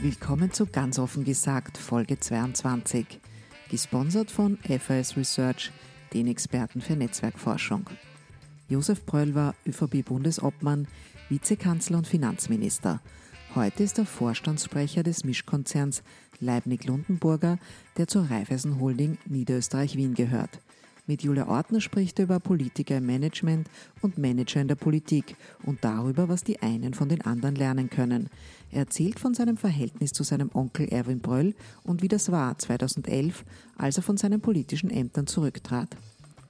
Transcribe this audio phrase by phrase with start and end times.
[0.00, 3.20] Willkommen zu Ganz offen gesagt, Folge 22,
[3.70, 5.70] gesponsert von FAS Research,
[6.12, 7.84] den Experten für Netzwerkforschung.
[8.68, 10.88] Josef Bröll war ÖVP-Bundesobmann,
[11.28, 13.00] Vizekanzler und Finanzminister.
[13.54, 16.02] Heute ist er Vorstandssprecher des Mischkonzerns
[16.38, 17.58] Leibnick-Lundenburger,
[17.96, 20.60] der zur Raiffeisen Holding Niederösterreich-Wien gehört.
[21.06, 23.70] Mit Julia Ortner spricht er über Politiker im Management
[24.02, 28.28] und Manager in der Politik und darüber, was die einen von den anderen lernen können.
[28.70, 33.46] Er erzählt von seinem Verhältnis zu seinem Onkel Erwin Bröll und wie das war 2011,
[33.78, 35.96] als er von seinen politischen Ämtern zurücktrat.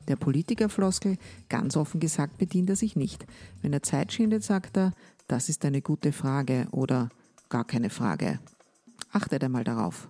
[0.09, 1.17] Der Politikerfloskel,
[1.49, 3.25] ganz offen gesagt, bedient er sich nicht.
[3.63, 4.93] Wenn er Zeit schindet, sagt er,
[5.29, 7.11] das ist eine gute Frage oder
[7.51, 8.41] gar keine Frage.
[9.13, 10.09] Achtet einmal darauf.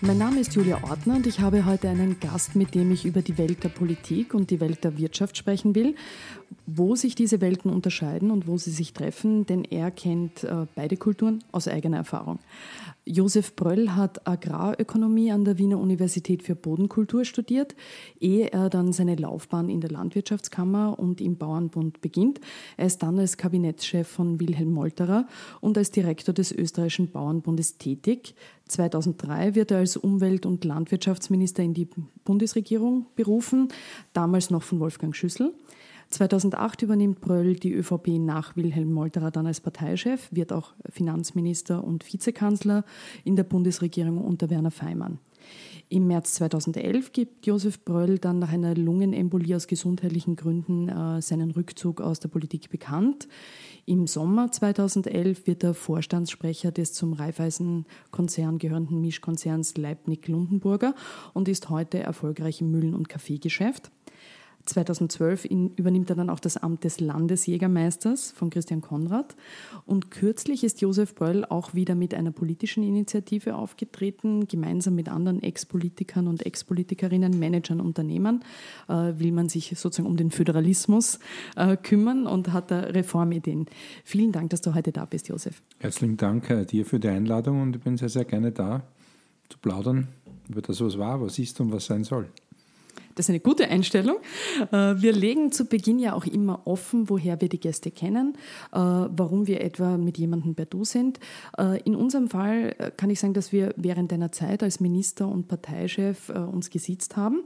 [0.00, 3.22] Mein Name ist Julia Ortner und ich habe heute einen Gast, mit dem ich über
[3.22, 5.94] die Welt der Politik und die Welt der Wirtschaft sprechen will,
[6.66, 10.96] wo sich diese Welten unterscheiden und wo sie sich treffen, denn er kennt äh, beide
[10.96, 12.38] Kulturen aus eigener Erfahrung.
[13.04, 17.74] Josef Bröll hat Agrarökonomie an der Wiener Universität für Bodenkultur studiert,
[18.20, 22.40] ehe er dann seine Laufbahn in der Landwirtschaftskammer und im Bauernbund beginnt.
[22.76, 25.26] Er ist dann als Kabinettschef von Wilhelm Molterer
[25.60, 28.34] und als Direktor des österreichischen Bauernbundes tätig.
[28.68, 31.88] 2003 wird er als Umwelt- und Landwirtschaftsminister in die
[32.24, 33.68] Bundesregierung berufen,
[34.12, 35.52] damals noch von Wolfgang Schüssel.
[36.12, 42.12] 2008 übernimmt Bröll die ÖVP nach Wilhelm Molterer dann als Parteichef, wird auch Finanzminister und
[42.12, 42.84] Vizekanzler
[43.24, 45.18] in der Bundesregierung unter Werner Feimann.
[45.88, 51.50] Im März 2011 gibt Josef Bröll dann nach einer Lungenembolie aus gesundheitlichen Gründen äh, seinen
[51.50, 53.28] Rückzug aus der Politik bekannt.
[53.84, 60.94] Im Sommer 2011 wird er Vorstandssprecher des zum Raiffeisen-Konzern gehörenden Mischkonzerns Leibnick-Lundenburger
[61.34, 63.90] und ist heute erfolgreich im Mühlen- und Kaffeegeschäft.
[64.64, 65.46] 2012
[65.76, 69.36] übernimmt er dann auch das Amt des Landesjägermeisters von Christian Konrad.
[69.86, 74.46] Und kürzlich ist Josef Böll auch wieder mit einer politischen Initiative aufgetreten.
[74.46, 78.44] Gemeinsam mit anderen Ex-Politikern und Ex-Politikerinnen, Managern, Unternehmern
[78.88, 81.18] äh, will man sich sozusagen um den Föderalismus
[81.56, 83.66] äh, kümmern und hat da Reformideen.
[84.04, 85.62] Vielen Dank, dass du heute da bist, Josef.
[85.78, 88.82] Herzlichen Dank äh, dir für die Einladung und ich bin sehr, sehr gerne da
[89.48, 90.08] zu plaudern
[90.48, 92.28] über das, was war, was ist und was sein soll.
[93.14, 94.16] Das ist eine gute Einstellung.
[94.70, 98.34] Äh, wir legen zu Beginn ja auch immer offen, woher wir die Gäste kennen,
[98.72, 101.20] äh, warum wir etwa mit jemandem per Du sind.
[101.58, 105.48] Äh, in unserem Fall kann ich sagen, dass wir während deiner Zeit als Minister und
[105.48, 107.42] Parteichef uns gesitzt haben.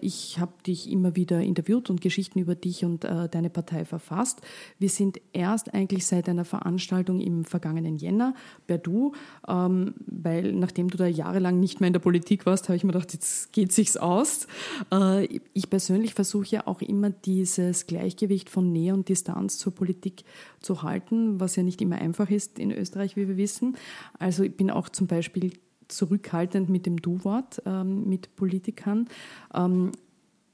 [0.00, 4.40] Ich habe dich immer wieder interviewt und Geschichten über dich und deine Partei verfasst.
[4.78, 8.34] Wir sind erst eigentlich seit einer Veranstaltung im vergangenen Jänner
[8.66, 9.12] per Du,
[9.48, 12.92] ähm, weil nachdem du da jahrelang nicht mehr in der Politik warst, habe ich mir
[12.92, 14.46] gedacht, jetzt geht sich's aus.
[14.92, 20.24] Äh, ich persönlich versuche ja auch immer dieses Gleichgewicht von Nähe und Distanz zur Politik
[20.60, 23.76] zu halten, was ja nicht immer einfach ist in Österreich, wie wir wissen.
[24.18, 25.52] Also ich bin auch zum Beispiel
[25.88, 29.08] zurückhaltend mit dem Du-Wort ähm, mit Politikern.
[29.54, 29.92] Ähm,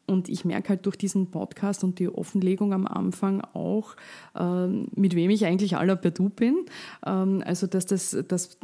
[0.07, 3.97] und ich merke halt durch diesen Podcast und die Offenlegung am Anfang auch,
[4.39, 6.67] ähm, mit wem ich eigentlich aller per Du bin.
[7.05, 8.59] Ähm, also, dass das, dass,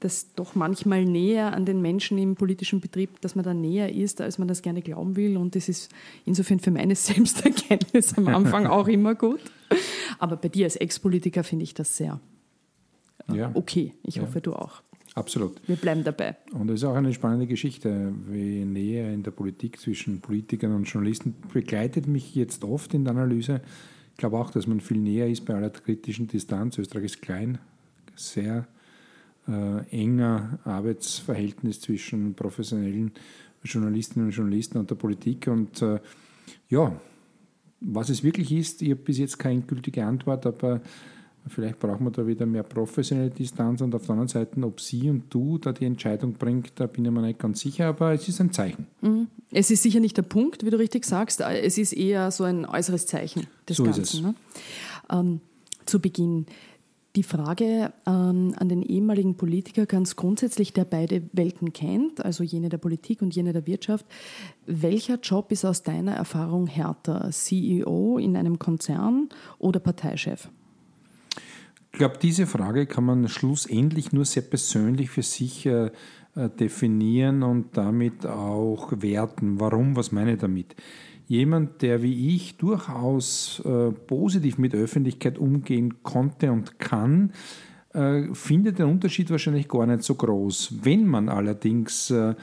[0.00, 4.20] das doch manchmal näher an den Menschen im politischen Betrieb, dass man da näher ist,
[4.20, 5.36] als man das gerne glauben will.
[5.36, 5.90] Und das ist
[6.24, 9.40] insofern für meine Selbsterkenntnis am Anfang auch immer gut.
[10.18, 12.20] Aber bei dir als Ex-Politiker finde ich das sehr
[13.32, 13.50] ja.
[13.54, 13.94] okay.
[14.02, 14.40] Ich hoffe, ja.
[14.40, 14.82] du auch.
[15.14, 15.60] Absolut.
[15.68, 16.36] Wir bleiben dabei.
[16.52, 20.84] Und es ist auch eine spannende Geschichte, wie Nähe in der Politik zwischen Politikern und
[20.84, 23.60] Journalisten begleitet mich jetzt oft in der Analyse.
[24.12, 26.78] Ich glaube auch, dass man viel näher ist bei aller kritischen Distanz.
[26.78, 27.58] Österreich ist klein,
[28.16, 28.66] sehr
[29.46, 33.12] äh, enger Arbeitsverhältnis zwischen professionellen
[33.62, 35.46] Journalistinnen und Journalisten und der Politik.
[35.46, 36.00] Und äh,
[36.68, 36.92] ja,
[37.80, 40.80] was es wirklich ist, ich habe bis jetzt keine gültige Antwort, aber
[41.46, 45.10] Vielleicht brauchen wir da wieder mehr professionelle Distanz und auf der anderen Seite, ob sie
[45.10, 48.26] und du da die Entscheidung bringt, da bin ich mir nicht ganz sicher, aber es
[48.28, 48.86] ist ein Zeichen.
[49.02, 49.28] Mhm.
[49.50, 52.64] Es ist sicher nicht der Punkt, wie du richtig sagst, es ist eher so ein
[52.64, 54.22] äußeres Zeichen des so Ganzen.
[54.22, 54.34] Ne?
[55.10, 55.40] Ähm,
[55.84, 56.46] zu Beginn.
[57.16, 62.70] Die Frage ähm, an den ehemaligen Politiker ganz grundsätzlich, der beide Welten kennt, also jene
[62.70, 64.04] der Politik und jene der Wirtschaft.
[64.66, 67.30] Welcher Job ist aus deiner Erfahrung härter?
[67.30, 70.48] CEO in einem Konzern oder Parteichef?
[71.94, 75.92] Ich glaube, diese Frage kann man schlussendlich nur sehr persönlich für sich äh,
[76.34, 79.60] äh, definieren und damit auch werten.
[79.60, 79.94] Warum?
[79.94, 80.74] Was meine ich damit?
[81.26, 87.32] jemand, der wie ich durchaus äh, positiv mit Öffentlichkeit umgehen konnte und kann,
[87.92, 90.74] äh, findet den Unterschied wahrscheinlich gar nicht so groß.
[90.82, 92.34] Wenn man allerdings äh,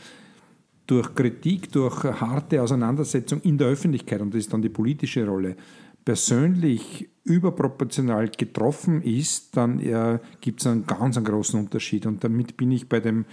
[0.88, 5.58] durch Kritik, durch harte Auseinandersetzung in der Öffentlichkeit, und das ist dann die politische Rolle,
[6.04, 12.06] persönlich überproportional getroffen ist, dann äh, gibt es einen ganz einen großen Unterschied.
[12.06, 13.26] Und damit bin ich bei dem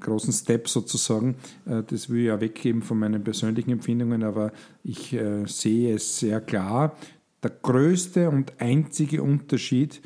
[0.00, 1.36] großen Step sozusagen.
[1.66, 4.52] Äh, das will ich ja weggeben von meinen persönlichen Empfindungen, aber
[4.82, 6.96] ich äh, sehe es sehr klar.
[7.42, 10.00] Der größte und einzige Unterschied,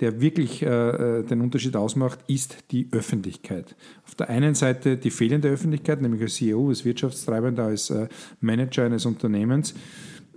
[0.00, 3.76] der wirklich äh, den Unterschied ausmacht, ist die Öffentlichkeit.
[4.04, 7.92] Auf der einen Seite die fehlende Öffentlichkeit, nämlich als CEO, als Wirtschaftstreibender, als
[8.40, 9.74] Manager eines Unternehmens,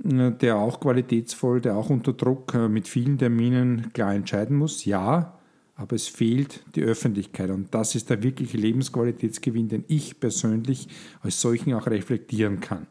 [0.07, 4.85] der auch qualitätsvoll, der auch unter Druck mit vielen Terminen klar entscheiden muss.
[4.85, 5.37] Ja,
[5.75, 7.51] aber es fehlt die Öffentlichkeit.
[7.51, 10.87] Und das ist der wirkliche Lebensqualitätsgewinn, den ich persönlich
[11.21, 12.87] als solchen auch reflektieren kann.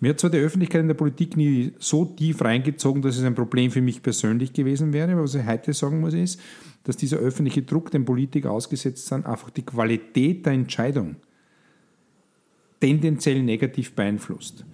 [0.00, 3.34] Mir hat zwar die Öffentlichkeit in der Politik nie so tief reingezogen, dass es ein
[3.34, 6.40] Problem für mich persönlich gewesen wäre, aber was ich heute sagen muss, ist,
[6.84, 11.16] dass dieser öffentliche Druck, den Politiker ausgesetzt sind, einfach die Qualität der Entscheidung
[12.80, 14.64] tendenziell negativ beeinflusst.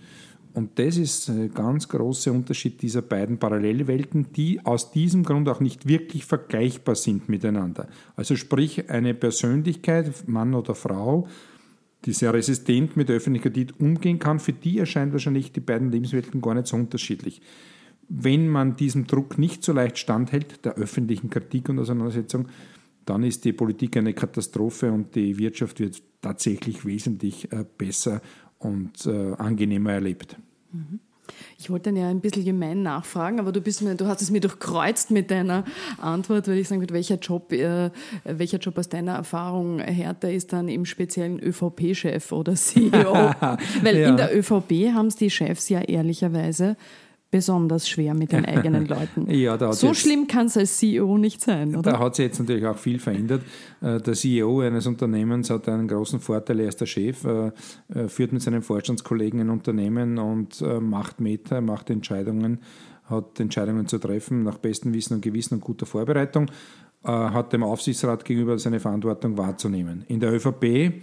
[0.55, 5.59] Und das ist ein ganz großer Unterschied dieser beiden Parallelwelten, die aus diesem Grund auch
[5.59, 7.89] nicht wirklich vergleichbar sind miteinander.
[8.15, 11.27] Also sprich, eine Persönlichkeit, Mann oder Frau,
[12.05, 16.41] die sehr resistent mit der Öffentlichkeit umgehen kann, für die erscheinen wahrscheinlich die beiden Lebenswelten
[16.41, 17.43] gar nicht so unterschiedlich.
[18.09, 22.47] Wenn man diesem Druck nicht so leicht standhält, der öffentlichen Kritik und Auseinandersetzung,
[23.07, 28.21] dann ist die Politik eine Katastrophe und die Wirtschaft wird tatsächlich wesentlich äh, besser
[28.59, 30.37] und äh, angenehmer erlebt.
[30.75, 31.00] Mhm.
[31.59, 34.31] Ich wollte dann ja ein bisschen gemein nachfragen, aber du, bist mir, du hast es
[34.31, 35.65] mir durchkreuzt mit deiner
[35.99, 37.91] Antwort, weil ich sagen würde, welcher Job, äh,
[38.25, 43.15] welcher Job aus deiner Erfahrung härter ist dann im speziellen ÖVP-Chef oder CEO?
[43.82, 44.09] weil ja.
[44.11, 46.76] in der ÖVP haben es die Chefs ja ehrlicherweise
[47.35, 49.27] besonders schwer mit den eigenen Leuten.
[49.29, 51.91] ja, so jetzt, schlimm kann es als CEO nicht sein, oder?
[51.91, 53.43] Da hat sich jetzt natürlich auch viel verändert.
[53.81, 57.51] Äh, der CEO eines Unternehmens hat einen großen Vorteil, er ist der Chef, äh,
[58.07, 62.61] führt mit seinen Vorstandskollegen ein Unternehmen und äh, macht Meta, macht Entscheidungen,
[63.07, 66.47] hat Entscheidungen zu treffen nach bestem Wissen und Gewissen und guter Vorbereitung,
[67.03, 70.05] hat dem Aufsichtsrat gegenüber seine Verantwortung wahrzunehmen.
[70.09, 71.03] In der ÖVP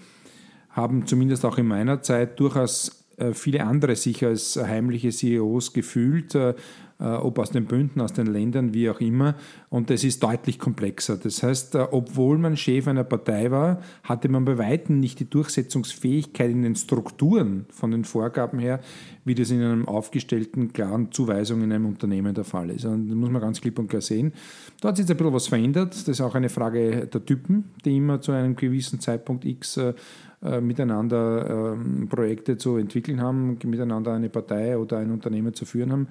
[0.71, 3.00] haben zumindest auch in meiner Zeit durchaus äh,
[3.33, 6.53] viele andere sich als heimliche CEOs gefühlt, äh,
[7.01, 9.35] äh, ob aus den Bünden, aus den Ländern, wie auch immer.
[9.69, 11.17] Und das ist deutlich komplexer.
[11.17, 16.51] Das heißt, obwohl man Chef einer Partei war, hatte man bei Weitem nicht die Durchsetzungsfähigkeit
[16.51, 18.81] in den Strukturen von den Vorgaben her,
[19.25, 22.85] wie das in einem aufgestellten, klaren Zuweisung in einem Unternehmen der Fall ist.
[22.85, 24.33] Und das muss man ganz klipp und klar sehen.
[24.79, 25.93] Da hat sich jetzt ein bisschen was verändert.
[25.93, 29.93] Das ist auch eine Frage der Typen, die immer zu einem gewissen Zeitpunkt X äh,
[30.41, 36.07] miteinander ähm, Projekte zu entwickeln haben, miteinander eine Partei oder ein Unternehmen zu führen haben.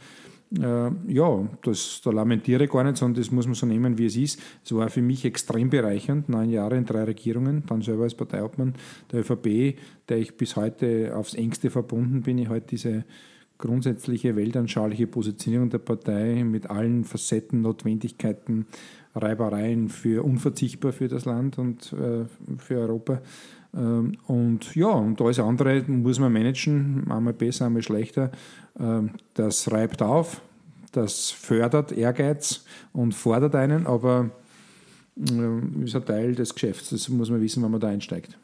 [0.59, 4.07] Äh, ja, das, da lamentiere ich gar nicht, sondern das muss man so nehmen, wie
[4.07, 4.41] es ist.
[4.65, 8.75] Es war für mich extrem bereichernd, neun Jahre in drei Regierungen, dann selber als Parteiobmann
[9.13, 9.79] der ÖVP,
[10.09, 13.05] der ich bis heute aufs engste verbunden bin, ich heute diese
[13.59, 18.67] grundsätzliche weltanschauliche Positionierung der Partei mit allen Facetten, Notwendigkeiten,
[19.15, 22.25] Reibereien für unverzichtbar für das Land und äh,
[22.59, 23.21] für Europa
[23.73, 28.33] und ja, und alles andere muss man managen, einmal besser, einmal schlechter.
[28.79, 30.43] Ähm, das reibt auf,
[30.93, 34.31] das fördert Ehrgeiz und fordert einen, aber
[35.17, 36.91] ähm, ist ein Teil des Geschäfts.
[36.91, 38.39] Das muss man wissen, wenn man da einsteigt.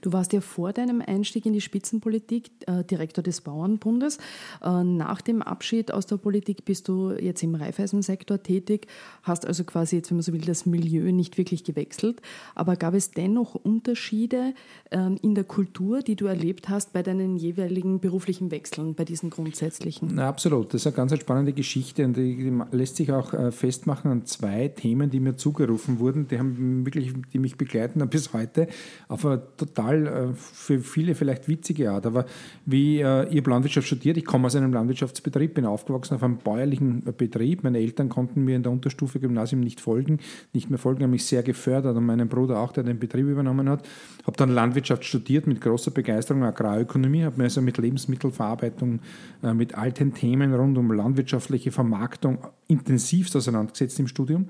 [0.00, 4.18] Du warst ja vor deinem Einstieg in die Spitzenpolitik äh, Direktor des Bauernbundes.
[4.62, 8.86] Äh, nach dem Abschied aus der Politik bist du jetzt im Reifeisensektor tätig,
[9.22, 12.20] hast also quasi jetzt, wenn man so will, das Milieu nicht wirklich gewechselt.
[12.54, 14.54] Aber gab es dennoch Unterschiede
[14.90, 19.30] äh, in der Kultur, die du erlebt hast bei deinen jeweiligen beruflichen Wechseln, bei diesen
[19.30, 20.10] grundsätzlichen?
[20.14, 20.74] Na, absolut.
[20.74, 24.26] Das ist eine ganz spannende Geschichte und die, die lässt sich auch äh, festmachen an
[24.26, 26.28] zwei Themen, die mir zugerufen wurden.
[26.28, 28.68] Die haben wirklich, die mich begleiten bis heute
[29.08, 29.24] auf
[29.66, 32.06] total äh, für viele vielleicht witzige Art.
[32.06, 32.26] Aber
[32.66, 36.38] wie äh, ich habe Landwirtschaft studiert, ich komme aus einem Landwirtschaftsbetrieb, bin aufgewachsen auf einem
[36.38, 37.64] bäuerlichen Betrieb.
[37.64, 40.18] Meine Eltern konnten mir in der Unterstufe Gymnasium nicht folgen,
[40.52, 43.68] nicht mehr folgen, haben mich sehr gefördert und meinen Bruder auch, der den Betrieb übernommen
[43.68, 43.86] hat.
[44.26, 49.00] Habe dann Landwirtschaft studiert mit großer Begeisterung, Agrarökonomie, habe mir also mit Lebensmittelverarbeitung,
[49.42, 52.38] äh, mit alten Themen rund um landwirtschaftliche Vermarktung
[52.68, 54.48] intensivst auseinandergesetzt im Studium.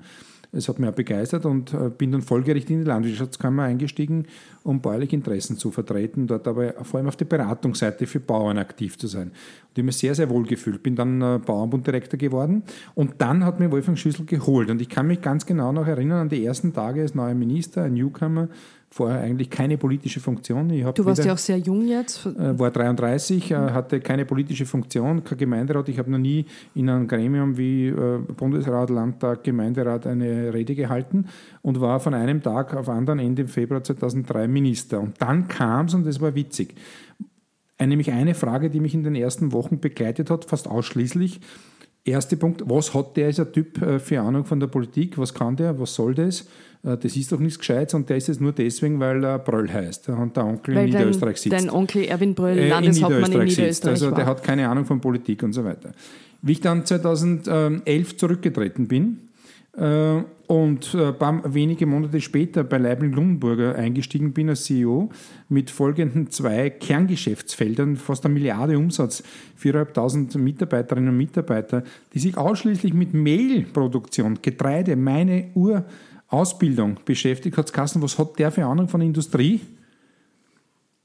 [0.55, 4.27] Es hat mich auch begeistert und äh, bin dann folgerichtig in die Landwirtschaftskammer eingestiegen,
[4.63, 8.97] um bäuerliche Interessen zu vertreten, dort aber vor allem auf der Beratungsseite für Bauern aktiv
[8.97, 9.29] zu sein.
[9.29, 9.33] Und
[9.73, 10.83] ich habe mich sehr, sehr wohl gefühlt.
[10.83, 14.69] Bin dann äh, Bauernbunddirektor geworden und dann hat mir Wolfgang Schüssel geholt.
[14.69, 17.83] Und ich kann mich ganz genau noch erinnern an die ersten Tage als neuer Minister,
[17.83, 18.47] ein Newcomer,
[18.93, 20.69] vorher eigentlich keine politische Funktion.
[20.69, 22.27] du warst ja auch sehr jung jetzt.
[22.27, 25.89] Äh, war 33, äh, hatte keine politische Funktion, kein Gemeinderat.
[25.89, 26.45] Ich habe noch nie
[26.75, 31.25] in einem Gremium wie äh, Bundesrat, Landtag, Gemeinderat eine Rede gehalten
[31.63, 35.01] und war von einem Tag auf anderen Ende im Februar 2003 Minister.
[35.01, 36.75] Und dann kam es, und das war witzig,
[37.83, 41.41] nämlich eine Frage, die mich in den ersten Wochen begleitet hat, fast ausschließlich.
[42.05, 45.17] Erster Punkt, was hat der, dieser Typ, für Ahnung von der Politik?
[45.17, 45.79] Was kann der?
[45.79, 46.45] Was soll das?
[46.83, 49.71] Äh, das ist doch nichts Gescheites und der ist es nur deswegen, weil er Bröll
[49.71, 51.53] heißt und der Onkel weil in Niederösterreich sitzt.
[51.53, 54.85] Dein Onkel Erwin Bröll, äh, Landeshauptmann in Niederösterreich, in Niederösterreich Also der hat keine Ahnung
[54.85, 55.91] von Politik und so weiter.
[56.41, 59.32] Wie ich dann 2011 zurückgetreten bin äh,
[59.75, 61.13] und äh,
[61.45, 65.09] wenige Monate später bei Leibniz Lundenburger eingestiegen bin als CEO
[65.49, 69.23] mit folgenden zwei Kerngeschäftsfeldern, fast eine Milliarde Umsatz,
[69.59, 75.85] 4.500 Mitarbeiterinnen und Mitarbeiter, die sich ausschließlich mit Mehlproduktion, Getreide, meine Ur-
[76.33, 79.61] Ausbildung beschäftigt, hat Kassen, was hat der für Ahnung von Industrie?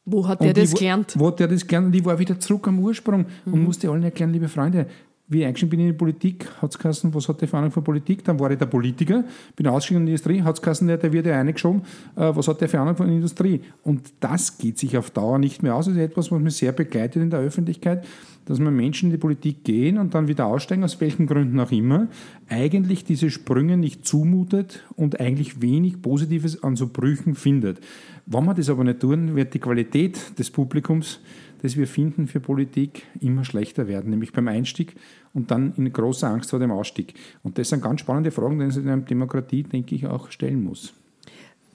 [0.07, 1.15] Wo hat der das gelernt?
[1.19, 1.89] Wo hat der das gelernt?
[1.89, 3.53] Und ich war wieder zurück am Ursprung mhm.
[3.53, 4.87] und musste allen erklären, liebe Freunde,
[5.29, 8.25] wie ich eingestiegen bin in die Politik, hat es was hat der Ahnung von Politik?
[8.25, 9.25] Dann war ich der Politiker,
[9.57, 11.83] bin ausgestiegen in die Industrie, hat es der, der wird ja eingeschoben,
[12.17, 13.61] äh, was hat der Ahnung von Industrie?
[13.83, 15.85] Und das geht sich auf Dauer nicht mehr aus.
[15.85, 18.07] Das ist etwas, was mich sehr begleitet in der Öffentlichkeit,
[18.47, 21.71] dass man Menschen in die Politik gehen und dann wieder aussteigen, aus welchen Gründen auch
[21.71, 22.09] immer,
[22.49, 27.81] eigentlich diese Sprünge nicht zumutet und eigentlich wenig Positives an so Brüchen findet.
[28.25, 31.21] Wenn wir das aber nicht tun, wird die Qualität des Publikums,
[31.63, 34.95] das wir finden für Politik, immer schlechter werden, nämlich beim Einstieg
[35.35, 37.15] und dann in großer Angst vor dem Ausstieg.
[37.43, 40.63] Und das sind ganz spannende Fragen, die man in einer Demokratie, denke ich, auch stellen
[40.63, 40.95] muss.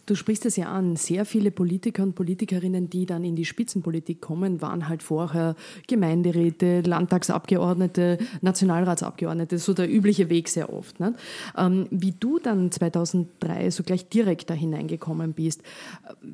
[0.06, 0.98] Du sprichst es ja an.
[0.98, 5.56] Sehr viele Politiker und Politikerinnen, die dann in die Spitzenpolitik kommen, waren halt vorher
[5.88, 11.00] Gemeinderäte, Landtagsabgeordnete, Nationalratsabgeordnete, so der übliche Weg sehr oft.
[11.00, 11.16] Ne?
[11.90, 15.62] Wie du dann 2003 so gleich direkt da hineingekommen bist,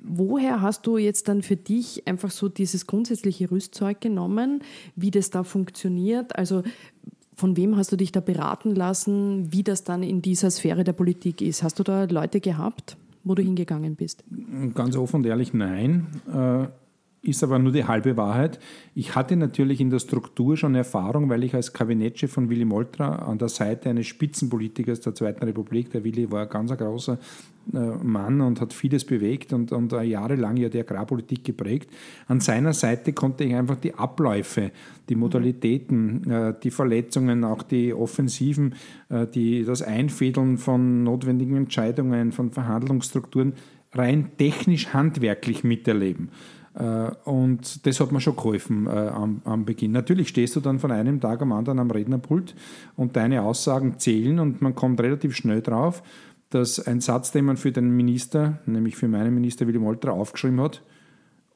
[0.04, 4.64] woher hast du jetzt dann für dich einfach so dieses grundsätzliche Rüstzeug genommen,
[4.96, 6.36] wie das da funktioniert?
[6.36, 6.64] Also
[7.36, 10.94] von wem hast du dich da beraten lassen, wie das dann in dieser Sphäre der
[10.94, 11.62] Politik ist?
[11.62, 12.98] Hast du da Leute gehabt?
[13.24, 14.24] Wo du hingegangen bist?
[14.74, 16.08] Ganz offen und ehrlich, nein.
[17.24, 18.60] Äh, ist aber nur die halbe Wahrheit.
[18.96, 23.16] Ich hatte natürlich in der Struktur schon Erfahrung, weil ich als Kabinettchef von Willy Moltra
[23.16, 27.18] an der Seite eines Spitzenpolitikers der Zweiten Republik, der Willy war ein ganz großer
[27.74, 31.92] äh, Mann und hat vieles bewegt und, und jahrelang ja die Agrarpolitik geprägt.
[32.28, 34.72] An seiner Seite konnte ich einfach die Abläufe,
[35.10, 38.76] die Modalitäten, äh, die Verletzungen, auch die Offensiven,
[39.10, 43.54] äh, die, das Einfädeln von notwendigen Entscheidungen, von Verhandlungsstrukturen
[43.94, 46.30] rein technisch handwerklich miterleben.
[46.76, 49.92] Äh, und das hat mir schon geholfen äh, am, am, Beginn.
[49.92, 52.56] Natürlich stehst du dann von einem Tag am anderen am Rednerpult
[52.96, 56.04] und deine Aussagen zählen und man kommt relativ schnell drauf,
[56.50, 60.60] dass ein Satz, den man für den Minister, nämlich für meinen Minister Willy Moltra, aufgeschrieben
[60.62, 60.82] hat,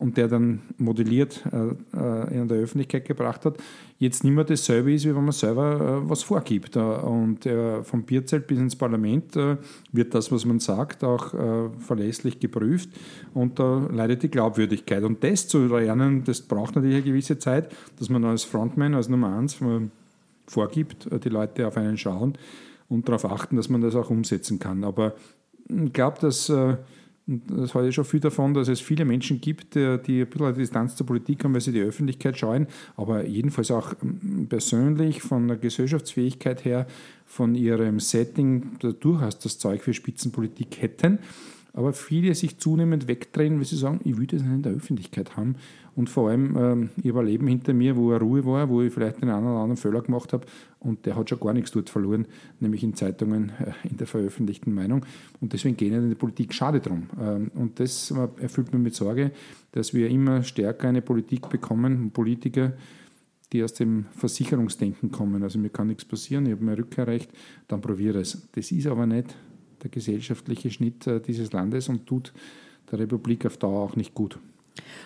[0.04, 3.56] und der dann modelliert äh, äh, in der Öffentlichkeit gebracht hat,
[4.00, 6.76] jetzt nicht mehr dasselbe ist, wie wenn man selber äh, was vorgibt.
[6.76, 9.56] Äh, und äh, vom Bierzelt bis ins Parlament äh,
[9.94, 11.34] wird das, was man sagt, auch
[11.80, 12.90] verlässlich geprüft
[13.34, 15.04] und da leidet die Glaubwürdigkeit.
[15.04, 19.08] Und das zu lernen, das braucht natürlich eine gewisse Zeit, dass man als Frontman, als
[19.08, 19.58] Nummer eins
[20.48, 22.34] vorgibt, die Leute auf einen schauen
[22.90, 24.84] und darauf achten, dass man das auch umsetzen kann.
[24.84, 25.16] Aber
[25.70, 26.52] ich glaube, dass
[27.26, 30.54] und das ich schon viel davon, dass es viele Menschen gibt, die ein bisschen eine
[30.54, 35.48] Distanz zur Politik haben, weil sie die Öffentlichkeit scheuen, aber jedenfalls auch ähm, persönlich von
[35.48, 36.86] der Gesellschaftsfähigkeit her,
[37.26, 41.20] von ihrem Setting durchaus das Zeug für Spitzenpolitik hätten
[41.74, 45.36] aber viele sich zunehmend wegdrehen, weil sie sagen, ich will das nicht in der Öffentlichkeit
[45.36, 45.56] haben.
[45.96, 48.82] Und vor allem, ähm, ich habe ein Leben hinter mir, wo er Ruhe war, wo
[48.82, 50.46] ich vielleicht den einen oder anderen Fehler gemacht habe
[50.80, 52.28] und der hat schon gar nichts dort verloren,
[52.60, 55.06] nämlich in Zeitungen, äh, in der veröffentlichten Meinung.
[55.42, 57.10] Und deswegen gehen in die Politik schade drum.
[57.20, 59.32] Ähm, und das erfüllt mich mit Sorge,
[59.72, 62.74] dass wir immer stärker eine Politik bekommen, Politiker,
[63.52, 65.42] die aus dem Versicherungsdenken kommen.
[65.44, 67.32] Also mir kann nichts passieren, ich habe mein Rückkehrrecht,
[67.68, 68.48] dann probiere es.
[68.52, 69.36] Das ist aber nicht
[69.84, 72.34] der gesellschaftliche Schnitt äh, dieses Landes und tut
[72.92, 74.40] der Republik auf Dauer auch nicht gut.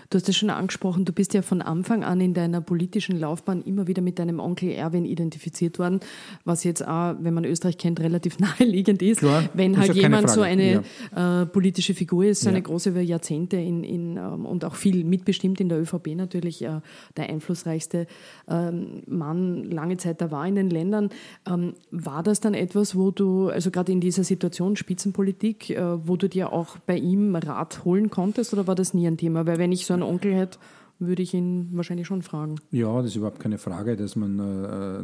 [0.09, 3.61] Du hast es schon angesprochen, du bist ja von Anfang an in deiner politischen Laufbahn
[3.63, 5.99] immer wieder mit deinem Onkel Erwin identifiziert worden,
[6.45, 9.19] was jetzt auch, wenn man Österreich kennt, relativ naheliegend ist.
[9.19, 10.83] Klar, wenn halt ja jemand so eine
[11.15, 11.41] ja.
[11.41, 12.55] äh, politische Figur ist, so ja.
[12.55, 16.63] eine große über Jahrzehnte in, in, ähm, und auch viel mitbestimmt in der ÖVP natürlich,
[16.63, 16.79] äh,
[17.17, 18.07] der einflussreichste
[18.47, 21.09] ähm, Mann lange Zeit da war in den Ländern.
[21.47, 26.15] Ähm, war das dann etwas, wo du, also gerade in dieser Situation Spitzenpolitik, äh, wo
[26.15, 29.45] du dir auch bei ihm Rat holen konntest oder war das nie ein Thema?
[29.45, 30.59] Weil wenn ich so einen Onkel hätte,
[30.99, 32.55] würde ich ihn wahrscheinlich schon fragen.
[32.71, 34.39] Ja, das ist überhaupt keine Frage, dass man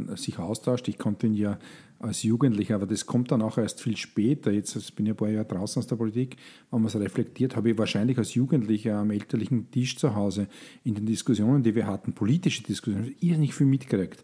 [0.09, 0.87] äh, sich austauscht.
[0.87, 1.59] Ich konnte ihn ja
[1.99, 4.51] als Jugendlicher, aber das kommt dann auch erst viel später.
[4.51, 6.37] Jetzt bin ich ein paar Jahre draußen aus der Politik,
[6.71, 10.47] wenn man es reflektiert, habe ich wahrscheinlich als Jugendlicher am elterlichen Tisch zu Hause
[10.83, 14.23] in den Diskussionen, die wir hatten, politische Diskussionen, irrsinnig viel mitgekriegt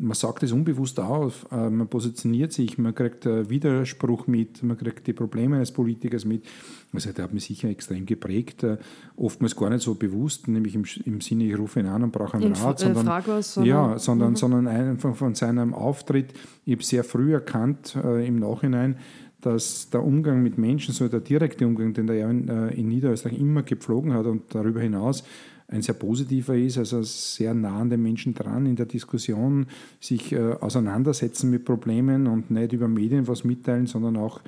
[0.00, 5.06] man sagt es unbewusst auf, äh, man positioniert sich, man kriegt Widerspruch mit, man kriegt
[5.06, 6.44] die Probleme eines Politikers mit.
[6.92, 8.78] Also der hat mich sicher extrem geprägt, äh,
[9.16, 12.34] oftmals gar nicht so bewusst, nämlich im, im Sinne, ich rufe ihn an und brauche
[12.34, 14.36] einen In Rat, sondern, äh, was, sondern, ja, sondern, mhm.
[14.36, 16.32] sondern einfach von seinem Auftritt.
[16.64, 18.96] Ich habe sehr früh erkannt, äh, im Nachhinein,
[19.40, 23.38] dass der Umgang mit Menschen, so der direkte Umgang, den der in, äh, in Niederösterreich
[23.38, 25.22] immer gepflogen hat und darüber hinaus
[25.70, 29.66] ein sehr positiver ist, also sehr nah an den Menschen dran in der Diskussion,
[30.00, 34.40] sich äh, auseinandersetzen mit Problemen und nicht über Medien was mitteilen, sondern auch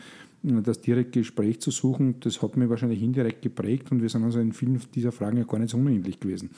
[0.43, 2.17] äh, das direkte Gespräch zu suchen.
[2.21, 5.45] Das hat mich wahrscheinlich indirekt geprägt und wir sind also in vielen dieser Fragen ja
[5.45, 6.51] gar nicht so unähnlich gewesen.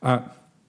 [0.00, 0.18] Äh,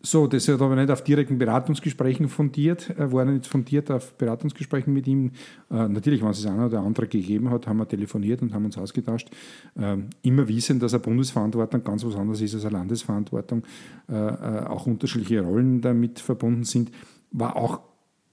[0.06, 4.94] so, das hat aber nicht auf direkten Beratungsgesprächen fundiert, äh, war nicht fundiert auf Beratungsgesprächen
[4.94, 5.32] mit ihm.
[5.72, 8.66] Äh, natürlich, wenn es das eine oder andere gegeben hat, haben wir telefoniert und haben
[8.66, 9.30] uns ausgetauscht.
[9.76, 13.64] Äh, immer wissen, dass eine Bundesverantwortung ganz was anderes ist als eine Landesverantwortung.
[14.08, 16.92] Äh, äh, auch unterschiedliche Rollen damit verbunden sind.
[17.32, 17.80] War auch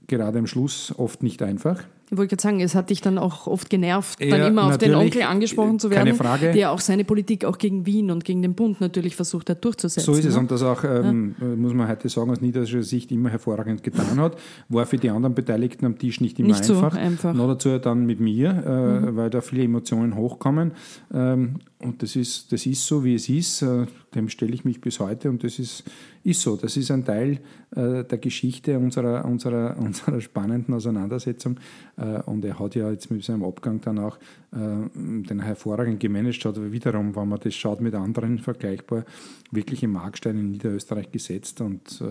[0.07, 1.85] gerade am Schluss oft nicht einfach.
[2.13, 4.77] Ich wollte gerade sagen, es hat dich dann auch oft genervt, ja, dann immer auf
[4.77, 6.15] den Onkel angesprochen zu werden,
[6.53, 10.13] der auch seine Politik auch gegen Wien und gegen den Bund natürlich versucht hat durchzusetzen.
[10.13, 10.41] So ist es ne?
[10.41, 11.47] und das auch, ähm, ja.
[11.47, 14.37] muss man heute sagen, aus niederländischer Sicht immer hervorragend getan hat.
[14.69, 16.93] War für die anderen Beteiligten am Tisch nicht immer nicht einfach.
[16.93, 17.33] So einfach.
[17.33, 18.71] Noch dazu dann mit mir, äh,
[19.11, 19.17] mhm.
[19.17, 20.73] weil da viele Emotionen hochkommen.
[21.15, 23.63] Ähm, und das ist, das ist so, wie es ist.
[23.63, 25.85] Äh, dem stelle ich mich bis heute und das ist,
[26.25, 26.57] ist so.
[26.57, 27.41] Das ist ein Teil
[27.75, 31.59] äh, der Geschichte unserer, unserer, unserer spannenden Auseinandersetzung.
[31.97, 34.19] Äh, und er hat ja jetzt mit seinem Abgang dann auch
[34.55, 36.61] den hervorragend gemanagt hat.
[36.73, 39.07] Wiederum, wenn man das schaut mit anderen vergleichbar,
[39.51, 41.63] wirklich im Markstein in Niederösterreich gesetzt.
[41.63, 42.05] Und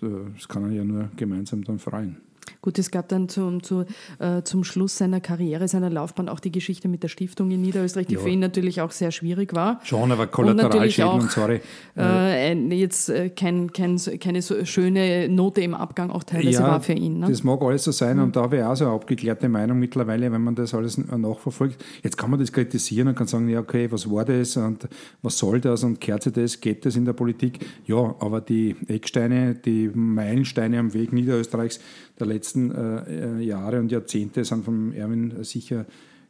[0.00, 2.18] das kann er ja nur gemeinsam dann freuen.
[2.62, 3.84] Gut, es gab dann zum, zu,
[4.18, 8.06] äh, zum Schluss seiner Karriere, seiner Laufbahn auch die Geschichte mit der Stiftung in Niederösterreich,
[8.06, 8.20] die ja.
[8.20, 9.80] für ihn natürlich auch sehr schwierig war.
[9.84, 11.60] Schon, aber Kollateralschäden und, und sorry.
[11.96, 16.80] Äh, jetzt äh, kein, kein, keine so schöne Note im Abgang auch teilweise ja, war
[16.80, 17.20] für ihn.
[17.20, 17.28] Ne?
[17.28, 18.24] Das mag alles so sein mhm.
[18.24, 21.84] und da habe ich auch so eine abgeklärte Meinung mittlerweile, wenn man das alles nachverfolgt.
[22.02, 24.88] Jetzt kann man das kritisieren und kann sagen, ja okay, was war das und
[25.22, 27.60] was soll das und kehrt sich das, geht das in der Politik?
[27.86, 31.80] Ja, aber die Ecksteine, die Meilensteine am Weg Niederösterreichs,
[32.18, 35.86] der letzten äh, Jahre und Jahrzehnte sind von Erwin sicher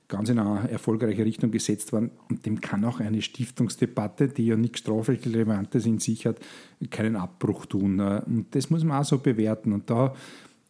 [0.08, 2.10] ganz in eine erfolgreiche Richtung gesetzt worden.
[2.28, 6.36] Und dem kann auch eine Stiftungsdebatte, die ja nichts strafrechtlich Relevantes in sich hat,
[6.90, 8.00] keinen Abbruch tun.
[8.00, 9.72] Und das muss man auch so bewerten.
[9.72, 10.14] Und da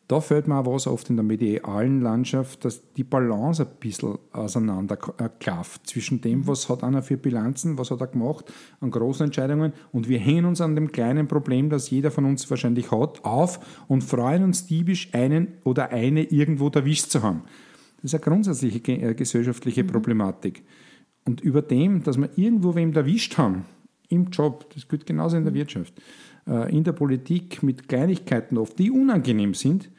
[0.07, 4.19] da fällt mir auch was oft in der medialen Landschaft, dass die Balance ein bisschen
[4.33, 6.47] auseinander klafft zwischen dem, mhm.
[6.47, 10.45] was hat einer für Bilanzen, was hat er gemacht an großen Entscheidungen und wir hängen
[10.45, 14.67] uns an dem kleinen Problem, das jeder von uns wahrscheinlich hat, auf und freuen uns
[14.67, 17.43] diebisch, einen oder eine irgendwo erwischt zu haben.
[17.97, 19.89] Das ist eine grundsätzliche äh, gesellschaftliche mhm.
[19.89, 20.65] Problematik.
[21.25, 23.65] Und über dem, dass wir irgendwo wem erwischt haben,
[24.09, 25.57] im Job, das gilt genauso in der mhm.
[25.57, 26.03] Wirtschaft, äh,
[26.47, 29.91] in der Politik mit Kleinigkeiten oft, die unangenehm sind,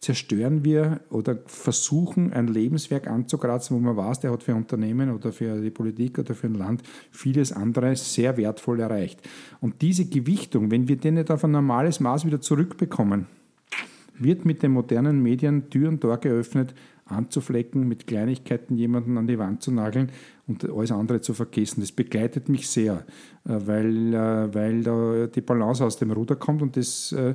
[0.00, 5.32] zerstören wir oder versuchen, ein Lebenswerk anzukratzen, wo man weiß, der hat für Unternehmen oder
[5.32, 9.20] für die Politik oder für ein Land vieles andere sehr wertvoll erreicht.
[9.60, 13.26] Und diese Gewichtung, wenn wir den nicht auf ein normales Maß wieder zurückbekommen,
[14.18, 16.74] wird mit den modernen Medien Tür und Tor geöffnet,
[17.04, 20.12] anzuflecken, mit Kleinigkeiten jemanden an die Wand zu nageln
[20.48, 21.80] und alles andere zu vergessen.
[21.80, 23.04] Das begleitet mich sehr,
[23.44, 27.34] äh, weil, äh, weil da die Balance aus dem Ruder kommt und das äh,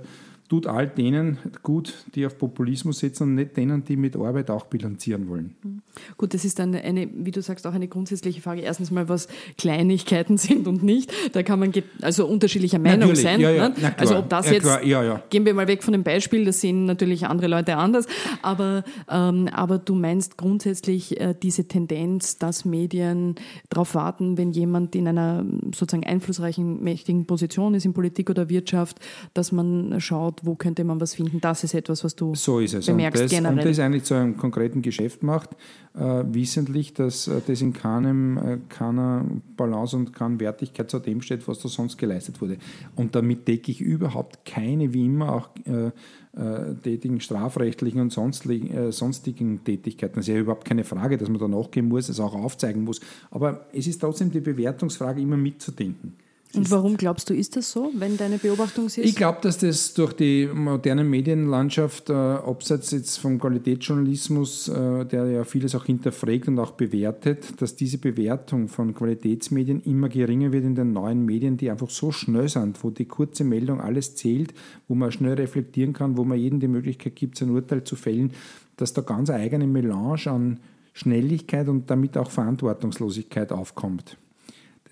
[0.50, 4.66] tut all denen gut, die auf Populismus setzen und nicht denen, die mit Arbeit auch
[4.66, 5.56] bilanzieren wollen.
[5.64, 5.82] Mhm.
[6.18, 8.62] Gut, das ist dann eine, wie du sagst, auch eine grundsätzliche Frage.
[8.62, 9.28] Erstens mal, was
[9.58, 11.12] Kleinigkeiten sind und nicht.
[11.34, 13.40] Da kann man also unterschiedlicher Meinung natürlich, sein.
[13.40, 13.96] Ja, ja, ne?
[13.98, 17.26] Also ob das jetzt, ja, gehen wir mal weg von dem Beispiel, das sehen natürlich
[17.26, 18.06] andere Leute anders.
[18.42, 23.36] Aber, ähm, aber du meinst grundsätzlich äh, diese Tendenz, dass Medien
[23.70, 29.00] darauf warten, wenn jemand in einer sozusagen einflussreichen, mächtigen Position ist in Politik oder Wirtschaft,
[29.34, 31.40] dass man schaut, wo könnte man was finden.
[31.40, 32.86] Das ist etwas, was du so ist es.
[32.86, 33.58] bemerkst und das, generell.
[33.60, 35.52] Und das eigentlich zu einem konkreten Geschäft macht,
[35.96, 39.26] äh, wissentlich, dass äh, das in keinem, äh, keiner
[39.56, 42.58] Balance und keiner Wertigkeit zu dem steht, was da sonst geleistet wurde.
[42.96, 45.92] Und damit decke ich überhaupt keine, wie immer auch äh,
[46.36, 50.16] äh, tätigen strafrechtlichen und sonstigen, äh, sonstigen Tätigkeiten.
[50.16, 53.00] Das ist ja überhaupt keine Frage, dass man da nachgehen muss, es auch aufzeigen muss.
[53.32, 56.16] Aber es ist trotzdem die Bewertungsfrage immer mitzudenken.
[56.56, 59.00] Und warum glaubst du, ist das so, wenn deine Beobachtung ist?
[59.00, 65.26] Ich glaube, dass das durch die moderne Medienlandschaft, äh, abseits jetzt vom Qualitätsjournalismus, äh, der
[65.26, 70.66] ja vieles auch hinterfragt und auch bewertet, dass diese Bewertung von Qualitätsmedien immer geringer wird
[70.66, 74.54] in den neuen Medien, die einfach so schnell sind, wo die kurze Meldung alles zählt,
[74.88, 78.32] wo man schnell reflektieren kann, wo man jedem die Möglichkeit gibt, sein Urteil zu fällen,
[78.78, 80.60] dass da ganz eine eigene Melange an
[80.94, 84.18] Schnelligkeit und damit auch Verantwortungslosigkeit aufkommt.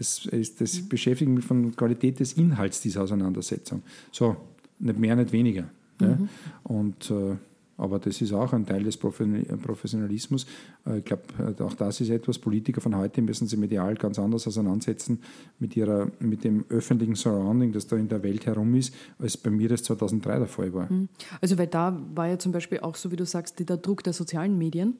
[0.01, 0.89] Das, ist, das mhm.
[0.89, 3.83] beschäftigt mich von Qualität des Inhalts dieser Auseinandersetzung.
[4.11, 4.35] So,
[4.79, 5.69] nicht mehr, nicht weniger.
[5.99, 6.07] Mhm.
[6.07, 6.17] Ja.
[6.63, 7.35] Und, äh,
[7.77, 10.47] aber das ist auch ein Teil des Professionalismus.
[10.87, 14.17] Äh, ich glaube, äh, auch das ist etwas, Politiker von heute müssen sich medial ganz
[14.17, 15.19] anders auseinandersetzen
[15.59, 19.51] mit, ihrer, mit dem öffentlichen Surrounding, das da in der Welt herum ist, als bei
[19.51, 20.91] mir das 2003 der Fall war.
[20.91, 21.09] Mhm.
[21.41, 24.13] Also weil da war ja zum Beispiel auch so, wie du sagst, der Druck der
[24.13, 24.97] sozialen Medien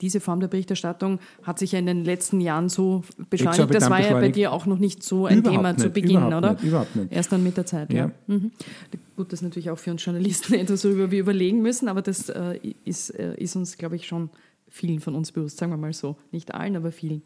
[0.00, 3.74] diese Form der Berichterstattung hat sich ja in den letzten Jahren so beschleunigt.
[3.74, 6.22] Das war ja bei dir auch noch nicht so ein überhaupt Thema nicht, zu Beginn,
[6.22, 6.52] oder?
[6.52, 7.12] Nicht, überhaupt nicht.
[7.12, 8.06] Erst dann mit der Zeit, ja.
[8.06, 8.10] ja.
[8.26, 8.52] Mhm.
[9.16, 12.28] Gut, das ist natürlich auch für uns Journalisten etwas, worüber wir überlegen müssen, aber das
[12.28, 14.30] äh, ist, äh, ist uns, glaube ich, schon
[14.70, 17.22] vielen von uns bewusst, sagen wir mal so, nicht allen, aber vielen.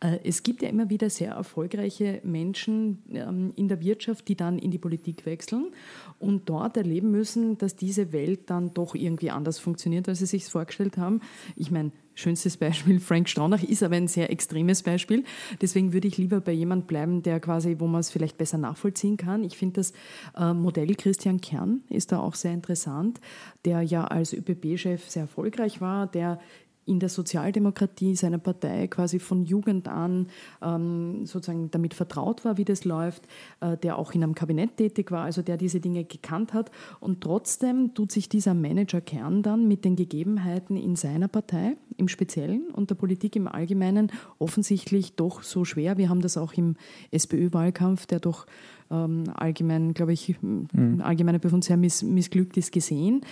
[0.00, 4.58] Äh, es gibt ja immer wieder sehr erfolgreiche Menschen ähm, in der Wirtschaft, die dann
[4.58, 5.72] in die Politik wechseln
[6.18, 10.44] und dort erleben müssen, dass diese Welt dann doch irgendwie anders funktioniert, als sie sich
[10.44, 11.20] vorgestellt haben.
[11.56, 15.24] Ich meine, schönstes Beispiel, Frank Straunach ist aber ein sehr extremes Beispiel.
[15.60, 19.16] Deswegen würde ich lieber bei jemand bleiben, der quasi, wo man es vielleicht besser nachvollziehen
[19.16, 19.44] kann.
[19.44, 19.92] Ich finde das
[20.36, 23.20] äh, Modell Christian Kern ist da auch sehr interessant,
[23.64, 26.38] der ja als ÖPP-Chef sehr erfolgreich war, der
[26.84, 30.28] in der Sozialdemokratie seiner Partei quasi von Jugend an
[30.60, 33.26] ähm, sozusagen damit vertraut war, wie das läuft,
[33.60, 36.70] äh, der auch in einem Kabinett tätig war, also der diese Dinge gekannt hat.
[36.98, 42.70] Und trotzdem tut sich dieser Managerkern dann mit den Gegebenheiten in seiner Partei im Speziellen
[42.72, 45.98] und der Politik im Allgemeinen offensichtlich doch so schwer.
[45.98, 46.76] Wir haben das auch im
[47.10, 48.46] SPÖ-Wahlkampf, der doch
[48.92, 51.00] ähm, allgemein, glaube ich, mhm.
[51.02, 53.22] allgemeiner Befund sehr miss, missglückt ist, gesehen.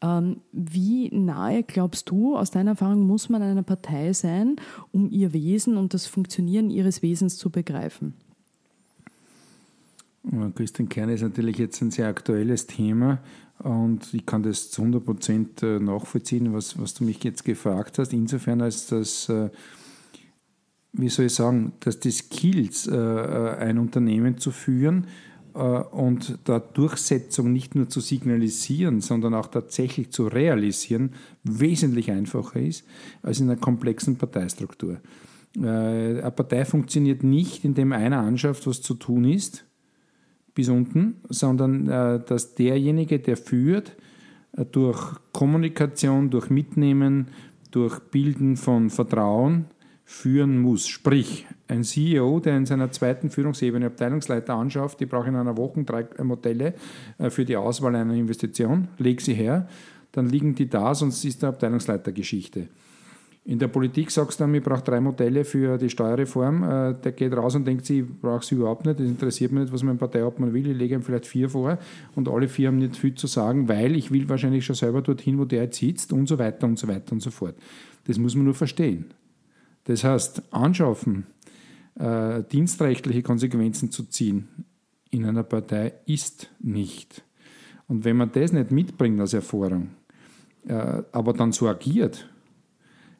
[0.00, 4.56] Ähm, wie nahe, glaubst du, aus deiner Erfahrung, muss man einer Partei sein,
[4.92, 8.14] um ihr Wesen und das Funktionieren ihres Wesens zu begreifen?
[10.54, 13.20] Christian Kern ist natürlich jetzt ein sehr aktuelles Thema
[13.58, 17.98] und ich kann das zu 100 Prozent äh, nachvollziehen, was, was du mich jetzt gefragt
[17.98, 18.12] hast.
[18.12, 19.50] Insofern, als das äh,
[20.92, 25.06] wie soll ich sagen, dass die Skills, äh, äh, ein Unternehmen zu führen
[25.54, 31.12] äh, und da Durchsetzung nicht nur zu signalisieren, sondern auch tatsächlich zu realisieren,
[31.44, 32.84] wesentlich einfacher ist
[33.22, 34.98] als in einer komplexen Parteistruktur.
[35.56, 39.64] Eine Partei funktioniert nicht, indem einer anschafft, was zu tun ist,
[40.54, 43.96] bis unten, sondern dass derjenige, der führt,
[44.72, 47.28] durch Kommunikation, durch Mitnehmen,
[47.70, 49.64] durch Bilden von Vertrauen,
[50.10, 50.88] führen muss.
[50.88, 55.84] Sprich, ein CEO, der in seiner zweiten Führungsebene Abteilungsleiter anschafft, die brauchen in einer Woche
[55.84, 56.72] drei Modelle
[57.18, 59.68] äh, für die Auswahl einer Investition, leg sie her,
[60.12, 62.68] dann liegen die da, sonst ist der Abteilungsleiter Geschichte.
[63.44, 66.62] In der Politik sagst du dann, ich brauche drei Modelle für die Steuerreform.
[66.62, 69.64] Äh, der geht raus und denkt sich, ich brauche sie überhaupt nicht, das interessiert mich
[69.64, 71.78] nicht, was mein Parteiobmann will, ich lege ihm vielleicht vier vor
[72.14, 75.38] und alle vier haben nicht viel zu sagen, weil ich will wahrscheinlich schon selber dorthin,
[75.38, 77.56] wo der jetzt sitzt und so weiter und so weiter und so fort.
[78.06, 79.12] Das muss man nur verstehen.
[79.88, 81.26] Das heißt, anschaffen,
[81.98, 84.48] äh, dienstrechtliche Konsequenzen zu ziehen
[85.10, 87.24] in einer Partei ist nicht.
[87.86, 89.88] Und wenn man das nicht mitbringt als Erfahrung,
[90.68, 92.28] äh, aber dann so agiert,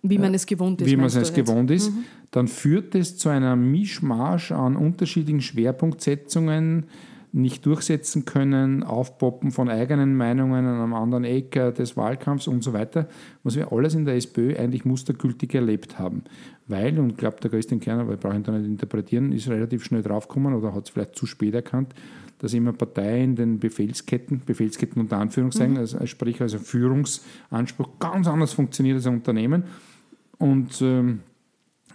[0.03, 2.05] wie man es gewohnt ist, wie man es gewohnt ist, mhm.
[2.33, 6.85] dann führt das zu einer Mischmasch an unterschiedlichen Schwerpunktsetzungen,
[7.33, 12.73] nicht durchsetzen können, Aufpoppen von eigenen Meinungen an einem anderen Eck des Wahlkampfs und so
[12.73, 13.09] weiter,
[13.43, 16.25] was wir alles in der SPÖ eigentlich mustergültig erlebt haben.
[16.67, 19.49] Weil, und ich glaube, der Christian Kerner, weil ich brauche ihn da nicht interpretieren, ist
[19.49, 21.95] relativ schnell draufgekommen oder hat es vielleicht zu spät erkannt,
[22.39, 25.81] dass immer Parteien in den Befehlsketten, Befehlsketten unter Anführungszeichen, mhm.
[25.81, 29.65] also, sprich also Führungsanspruch, ganz anders funktioniert als ein Unternehmen.
[30.39, 31.21] Und ähm,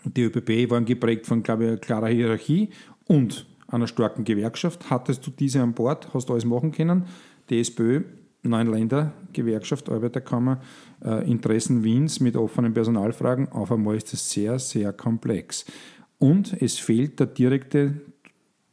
[0.04, 2.69] die ÖPP waren geprägt von, glaube ich, klarer Hierarchie
[3.06, 4.89] und einer starken Gewerkschaft.
[4.89, 7.05] Hattest du diese an Bord, hast du alles machen können.
[7.49, 8.03] Die SPÖ,
[8.43, 10.62] neun Länder, Gewerkschaft, Arbeiterkammer,
[11.03, 13.49] äh, Interessen Wiens mit offenen Personalfragen.
[13.49, 15.65] Auf einmal ist es sehr, sehr komplex.
[16.19, 18.01] Und es fehlt der direkte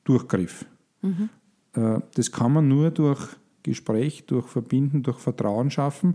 [0.05, 0.67] Durchgriff.
[1.03, 1.29] Mhm.
[1.75, 3.27] Äh, das kann man nur durch
[3.63, 6.15] Gespräch, durch Verbinden, durch Vertrauen schaffen.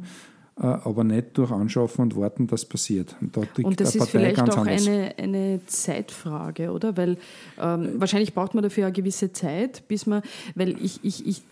[0.58, 3.18] Äh, aber nicht durch Anschaffen und Warten, dass passiert.
[3.20, 6.96] Und, und das ist vielleicht auch eine, eine Zeitfrage, oder?
[6.96, 7.18] Weil
[7.60, 10.22] ähm, wahrscheinlich braucht man dafür eine gewisse Zeit, bis man,
[10.56, 11.44] weil ich, ich, ich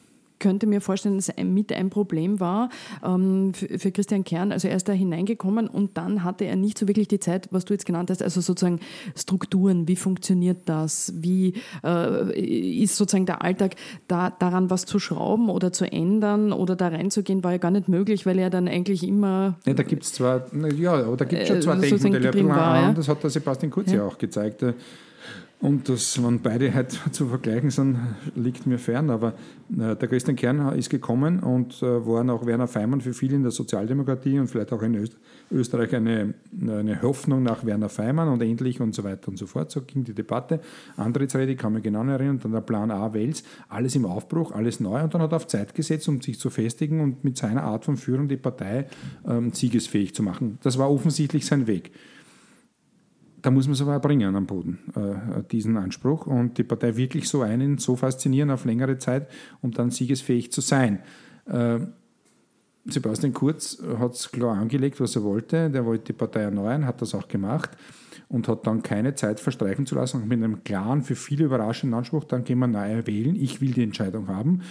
[0.44, 2.68] könnte mir vorstellen, dass mit ein Problem war
[3.02, 4.52] ähm, für, für, Christian Kern.
[4.52, 7.64] Also er ist da hineingekommen und dann hatte er nicht so wirklich die Zeit, was
[7.64, 8.82] du jetzt genannt hast, also sozusagen
[9.16, 12.38] Strukturen, wie funktioniert das, wie äh,
[12.84, 13.78] ist sozusagen der Alltag,
[14.10, 17.88] da, daran was zu schrauben oder zu ändern oder da reinzugehen, war ja gar nicht
[17.88, 19.58] möglich, weil er dann eigentlich immer...
[19.66, 22.50] Ja, da gibt es zwar, ja, aber da gibt es schon zwei äh, Denkmodelle.
[22.50, 22.92] War, ja.
[22.92, 24.62] Das hat der Sebastian Kurz ja, ja auch gezeigt.
[25.64, 27.98] Und das, wenn beide halt zu vergleichen sind,
[28.36, 29.10] liegt mir fern.
[29.10, 29.30] Aber
[29.72, 33.44] äh, der Christian Kern ist gekommen und äh, war auch Werner Feimann für viele in
[33.44, 35.18] der Sozialdemokratie und vielleicht auch in Öst
[35.52, 39.72] Österreich eine, eine Hoffnung nach Werner Feimann und endlich und so weiter und so fort.
[39.72, 40.60] So ging die Debatte.
[40.98, 45.02] Antrittsrede, kann man genau erinnern, dann der Plan A Wels, alles im Aufbruch, alles neu.
[45.02, 47.86] Und dann hat er auf Zeit gesetzt, um sich zu festigen und mit seiner Art
[47.86, 48.88] von Führung die Partei
[49.26, 50.58] ähm, siegesfähig zu machen.
[50.62, 51.92] Das war offensichtlich sein Weg
[53.44, 57.30] da muss man es aber erbringen am Boden, äh, diesen Anspruch und die Partei wirklich
[57.30, 59.30] so einen, so faszinieren auf längere Zeit,
[59.62, 61.00] um dann siegesfähig zu sein.
[61.46, 61.80] Äh,
[62.86, 65.70] Sebastian Kurz hat es klar angelegt, was er wollte.
[65.70, 67.72] Der wollte die Partei erneuern, hat das auch gemacht
[68.30, 72.24] und hat dann keine Zeit verstreichen zu lassen, mit einem klaren, für viele überraschenden Anspruch,
[72.24, 74.62] dann gehen wir neu wählen, ich will die Entscheidung haben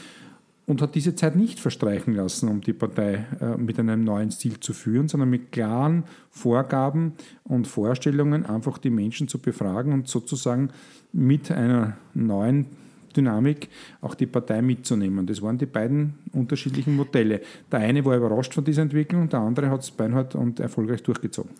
[0.66, 4.61] und hat diese Zeit nicht verstreichen lassen, um die Partei äh, mit einem neuen Stil
[4.61, 10.70] zu führen, sondern mit klaren Vorgaben und Vorstellungen einfach die Menschen zu befragen und sozusagen
[11.12, 12.66] mit einer neuen
[13.12, 13.68] Dynamik
[14.01, 15.27] auch die Partei mitzunehmen.
[15.27, 17.42] Das waren die beiden unterschiedlichen Modelle.
[17.70, 21.51] Der eine war überrascht von dieser Entwicklung, der andere hat es beinhart und erfolgreich durchgezogen.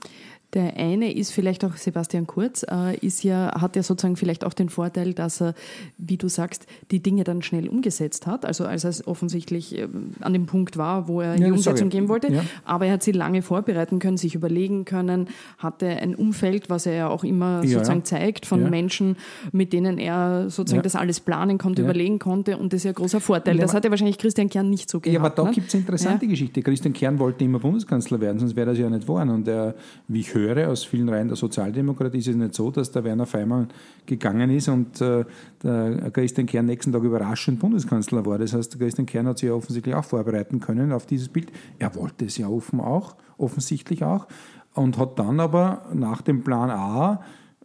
[0.55, 4.53] Der eine ist vielleicht auch Sebastian Kurz, äh, ist ja, hat ja sozusagen vielleicht auch
[4.53, 5.55] den Vorteil, dass er,
[5.97, 8.45] wie du sagst, die Dinge dann schnell umgesetzt hat.
[8.45, 9.89] Also als er offensichtlich äh,
[10.21, 12.31] an dem Punkt war, wo er in ja, die Umsetzung gehen wollte.
[12.31, 12.45] Ja.
[12.65, 16.95] Aber er hat sie lange vorbereiten können, sich überlegen können, hatte ein Umfeld, was er
[16.95, 19.17] ja auch immer ja, sozusagen zeigt, von Menschen,
[19.53, 22.59] mit denen er sozusagen das alles planen konnte, überlegen konnte.
[22.59, 23.57] Und das ist ja ein großer Vorteil.
[23.57, 25.15] das hat ja wahrscheinlich Christian Kern nicht so gehabt.
[25.15, 25.51] Ja, aber da ne?
[25.53, 26.63] gibt es eine interessante Geschichte.
[26.63, 29.31] Christian Kern wollte immer Bundeskanzler werden, sonst wäre das ja nicht geworden.
[29.31, 29.75] Und er,
[30.09, 33.05] wie ich höre, höre aus vielen Reihen der Sozialdemokratie, ist es nicht so, dass der
[33.05, 33.69] Werner Feimann
[34.07, 35.25] gegangen ist und äh,
[35.63, 38.39] der Christian Kern nächsten Tag überraschend Bundeskanzler war.
[38.39, 41.51] Das heißt, der Christian Kern hat sich ja offensichtlich auch vorbereiten können auf dieses Bild.
[41.79, 44.27] Er wollte es ja offen auch, offensichtlich auch,
[44.75, 47.23] und hat dann aber nach dem Plan A,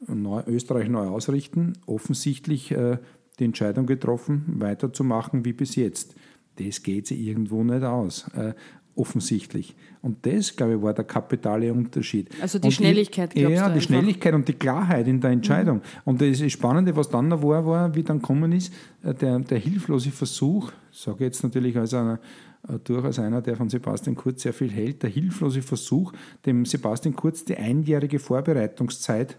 [0.08, 2.98] neu, Österreich neu ausrichten, offensichtlich äh,
[3.40, 6.16] die Entscheidung getroffen, weiterzumachen wie bis jetzt.
[6.56, 8.26] Das geht sich irgendwo nicht aus.
[8.98, 9.76] Offensichtlich.
[10.02, 12.30] Und das, glaube ich, war der kapitale Unterschied.
[12.42, 13.80] Also die und Schnelligkeit, glaubst Ja, die.
[13.80, 15.78] Schnelligkeit und die Klarheit in der Entscheidung.
[15.78, 15.82] Mhm.
[16.06, 19.60] Und das Spannende, was dann noch war, war, wie dann kommen ist, äh, der, der
[19.60, 22.20] hilflose Versuch, sage jetzt natürlich als einer,
[22.68, 26.12] äh, durchaus einer, der von Sebastian Kurz sehr viel hält, der hilflose Versuch,
[26.46, 29.38] dem Sebastian Kurz die einjährige Vorbereitungszeit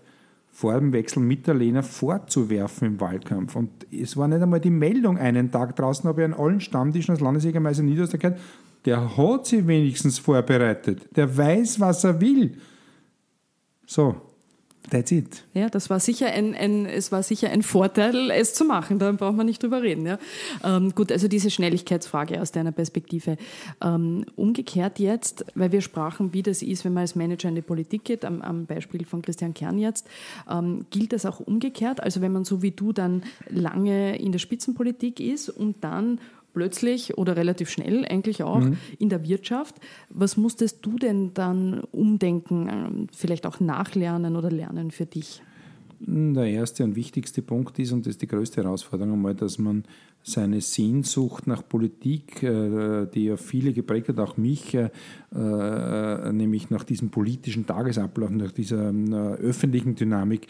[0.50, 3.56] vor dem Wechsel mit der Lena vorzuwerfen im Wahlkampf.
[3.56, 7.12] Und es war nicht einmal die Meldung einen Tag draußen, habe ich an allen Stammtischen
[7.12, 8.34] als Landesjägermeister Niederösterreich
[8.88, 11.14] der hat sich wenigstens vorbereitet.
[11.14, 12.54] Der weiß, was er will.
[13.86, 14.16] So,
[14.88, 15.44] that's it.
[15.52, 18.98] Ja, das war sicher ein, ein, es war sicher ein Vorteil, es zu machen.
[18.98, 20.06] Da braucht man nicht drüber reden.
[20.06, 20.18] Ja.
[20.64, 23.36] Ähm, gut, also diese Schnelligkeitsfrage aus deiner Perspektive.
[23.82, 27.62] Ähm, umgekehrt jetzt, weil wir sprachen, wie das ist, wenn man als Manager in die
[27.62, 30.08] Politik geht, am, am Beispiel von Christian Kern jetzt,
[30.50, 32.02] ähm, gilt das auch umgekehrt?
[32.02, 36.20] Also wenn man so wie du dann lange in der Spitzenpolitik ist und dann
[36.52, 38.76] plötzlich oder relativ schnell eigentlich auch mhm.
[38.98, 39.76] in der Wirtschaft.
[40.10, 45.42] Was musstest du denn dann umdenken, ähm, vielleicht auch nachlernen oder lernen für dich?
[46.00, 49.82] Der erste und wichtigste Punkt ist, und das ist die größte Herausforderung einmal, dass man
[50.22, 54.90] seine Sehnsucht nach Politik, äh, die ja viele geprägt hat, auch mich, äh,
[55.34, 58.92] äh, nämlich nach diesem politischen Tagesablauf, nach dieser
[59.40, 60.46] öffentlichen Dynamik,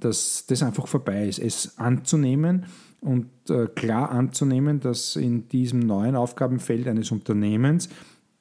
[0.00, 1.38] dass das einfach vorbei ist.
[1.38, 2.66] Es anzunehmen,
[3.00, 7.88] und äh, klar anzunehmen, dass in diesem neuen Aufgabenfeld eines Unternehmens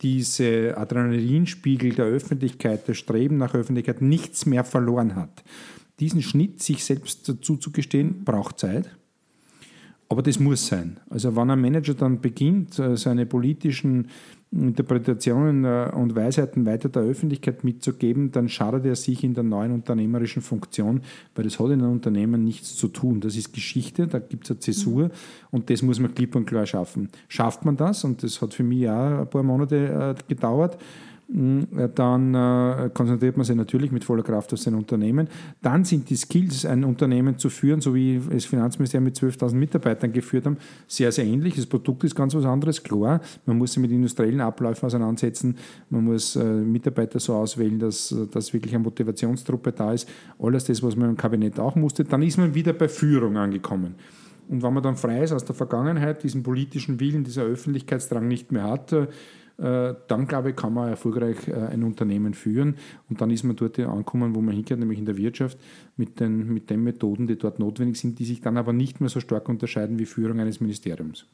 [0.02, 5.44] diese Adrenalinspiegel der Öffentlichkeit, der Streben nach Öffentlichkeit nichts mehr verloren hat.
[6.00, 8.96] Diesen Schnitt sich selbst dazu zu gestehen, braucht Zeit.
[10.08, 11.00] Aber das muss sein.
[11.10, 14.10] Also wenn ein Manager dann beginnt, äh, seine politischen
[14.52, 19.72] Interpretationen äh, und Weisheiten weiter der Öffentlichkeit mitzugeben, dann schadet er sich in der neuen
[19.72, 21.02] unternehmerischen Funktion,
[21.36, 23.22] weil das hat in einem Unternehmen nichts zu tun.
[23.22, 25.12] Das ist Geschichte, da gibt es eine Zäsur
[25.52, 27.10] und das muss man klipp und klar schaffen.
[27.28, 30.80] Schafft man das, und das hat für mich auch ein paar Monate äh, gedauert,
[31.32, 35.28] dann äh, konzentriert man sich natürlich mit voller Kraft auf sein Unternehmen.
[35.62, 40.12] Dann sind die Skills, ein Unternehmen zu führen, so wie das Finanzministerium mit 12.000 Mitarbeitern
[40.12, 41.56] geführt haben, sehr, sehr ähnlich.
[41.56, 43.22] Das Produkt ist ganz was anderes, klar.
[43.46, 45.56] Man muss sich mit industriellen Abläufen auseinandersetzen.
[45.92, 50.10] Man muss äh, Mitarbeiter so auswählen, dass, dass wirklich eine Motivationstruppe da ist.
[50.40, 52.06] Alles das, was man im Kabinett auch musste.
[52.06, 53.94] Dann ist man wieder bei Führung angekommen.
[54.50, 58.52] Und wenn man dann frei ist aus der Vergangenheit, diesen politischen Willen, dieser Öffentlichkeitsdrang nicht
[58.52, 58.92] mehr hat,
[59.60, 62.76] dann glaube ich, kann man erfolgreich äh, ein Unternehmen führen.
[63.10, 65.58] Und dann ist man dort angekommen, wo man hinkehrt, nämlich in der Wirtschaft,
[65.98, 69.10] mit den, mit den Methoden, die dort notwendig sind, die sich dann aber nicht mehr
[69.10, 71.26] so stark unterscheiden wie Führung eines Ministeriums.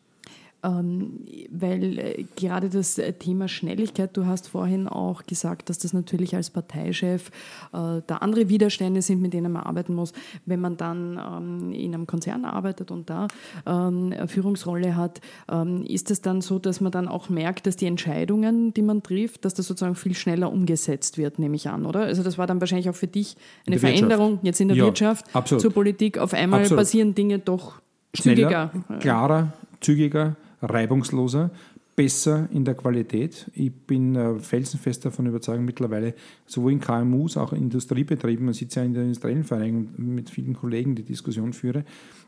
[0.65, 1.19] Ähm,
[1.51, 6.35] weil äh, gerade das äh, Thema Schnelligkeit, du hast vorhin auch gesagt, dass das natürlich
[6.35, 7.29] als Parteichef
[7.71, 10.13] äh, da andere Widerstände sind, mit denen man arbeiten muss.
[10.45, 13.27] Wenn man dann ähm, in einem Konzern arbeitet und da
[13.67, 17.75] ähm, eine Führungsrolle hat, ähm, ist es dann so, dass man dann auch merkt, dass
[17.75, 21.85] die Entscheidungen, die man trifft, dass das sozusagen viel schneller umgesetzt wird, nehme ich an,
[21.85, 22.01] oder?
[22.01, 23.35] Also das war dann wahrscheinlich auch für dich
[23.67, 25.61] eine Veränderung jetzt in der ja, Wirtschaft absolut.
[25.61, 26.17] zur Politik.
[26.17, 26.79] Auf einmal absolut.
[26.79, 27.81] passieren Dinge doch
[28.15, 28.99] schneller, zügiger.
[28.99, 31.51] klarer, zügiger reibungsloser,
[31.95, 33.49] besser in der Qualität.
[33.53, 36.13] Ich bin äh, felsenfest davon überzeugt, mittlerweile
[36.45, 40.53] sowohl in KMUs, auch in Industriebetrieben, man sitzt ja in der industriellen Vereinigung mit vielen
[40.53, 41.85] Kollegen die Diskussion führe,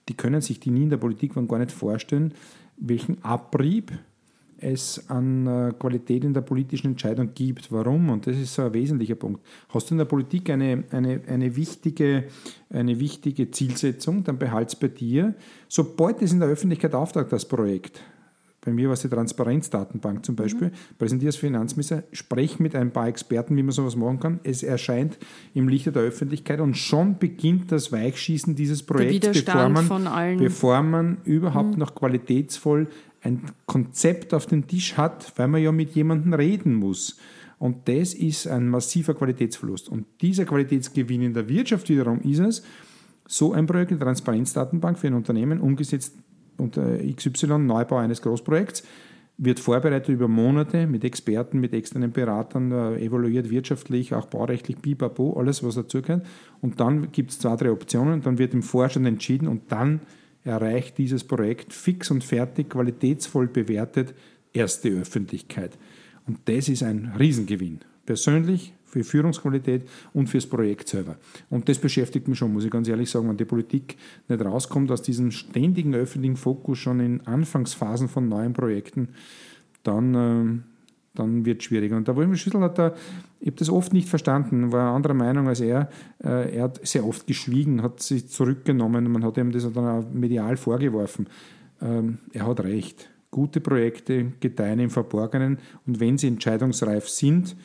[0.07, 2.33] die können sich, die nie in der Politik waren, gar nicht vorstellen,
[2.77, 3.91] welchen Abrieb
[4.59, 7.71] es an äh, Qualität in der politischen Entscheidung gibt.
[7.71, 8.09] Warum?
[8.09, 9.41] Und das ist so ein wesentlicher Punkt.
[9.69, 12.25] Hast du in der Politik eine, eine, eine, wichtige,
[12.69, 15.35] eine wichtige Zielsetzung, dann behalte es bei dir.
[15.67, 18.01] Sobald es in der Öffentlichkeit auftaucht, das Projekt,
[18.67, 20.97] bei mir war es die Transparenzdatenbank zum Beispiel, mhm.
[20.97, 24.39] präsentiere als Finanzminister, spreche mit ein paar Experten, wie man sowas machen kann.
[24.43, 25.17] Es erscheint
[25.53, 31.17] im Lichte der Öffentlichkeit und schon beginnt das Weichschießen dieses Projekts, bevor man, bevor man
[31.23, 31.79] überhaupt mhm.
[31.79, 32.89] noch qualitätsvoll
[33.21, 37.17] ein Konzept auf dem Tisch hat, weil man ja mit jemandem reden muss.
[37.59, 39.87] Und das ist ein massiver Qualitätsverlust.
[39.87, 42.63] Und dieser Qualitätsgewinn in der Wirtschaft wiederum ist es,
[43.29, 46.17] so ein Projekt, die Transparenzdatenbank für ein Unternehmen, umgesetzt
[46.57, 48.83] unter XY, Neubau eines Großprojekts,
[49.37, 55.33] wird vorbereitet über Monate mit Experten, mit externen Beratern, äh, evaluiert wirtschaftlich, auch baurechtlich, bipapo,
[55.33, 56.25] alles, was dazugehört.
[56.59, 60.01] Und dann gibt es zwei, drei Optionen, dann wird im Vorstand entschieden und dann
[60.43, 64.15] erreicht dieses Projekt fix und fertig, qualitätsvoll bewertet,
[64.53, 65.77] erste Öffentlichkeit.
[66.25, 67.79] Und das ist ein Riesengewinn.
[68.05, 71.17] Persönlich, für Führungsqualität und fürs Projekt selber.
[71.49, 73.97] Und das beschäftigt mich schon, muss ich ganz ehrlich sagen, wenn die Politik
[74.27, 79.09] nicht rauskommt aus diesem ständigen öffentlichen Fokus schon in Anfangsphasen von neuen Projekten,
[79.83, 80.61] dann, äh,
[81.15, 81.97] dann wird es schwieriger.
[81.97, 82.93] Und der Wolfgang Schüssel hat da,
[83.39, 85.89] ich habe das oft nicht verstanden, war anderer Meinung als er.
[86.23, 90.09] Äh, er hat sehr oft geschwiegen, hat sich zurückgenommen, man hat ihm das dann auch
[90.11, 91.27] medial vorgeworfen.
[91.81, 93.09] Ähm, er hat recht.
[93.29, 97.57] Gute Projekte gedeihen im Verborgenen und wenn sie entscheidungsreif sind,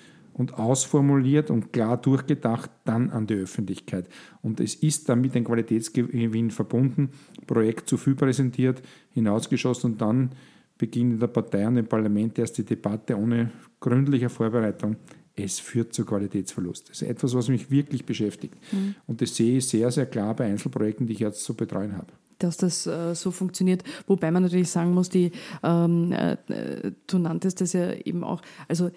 [0.43, 4.09] und ausformuliert und klar durchgedacht dann an die Öffentlichkeit.
[4.43, 7.11] Und es ist damit ein Qualitätsgewinn verbunden,
[7.47, 10.31] Projekt zu viel präsentiert, hinausgeschossen und dann
[10.79, 14.97] beginnt in der Partei und im Parlament erst die Debatte ohne gründliche Vorbereitung.
[15.37, 16.91] Es führt zu Qualitätsverlust.
[16.91, 18.57] Das ist etwas, was mich wirklich beschäftigt.
[18.73, 18.97] Mhm.
[19.07, 22.13] Und das sehe ich sehr, sehr klar bei Einzelprojekten, die ich jetzt zu betreuen habe
[22.39, 23.85] dass das äh, so funktioniert.
[24.09, 25.31] Wobei man natürlich sagen muss, die,
[25.63, 26.37] ähm, äh,
[27.07, 28.91] du nanntest das ja eben auch, also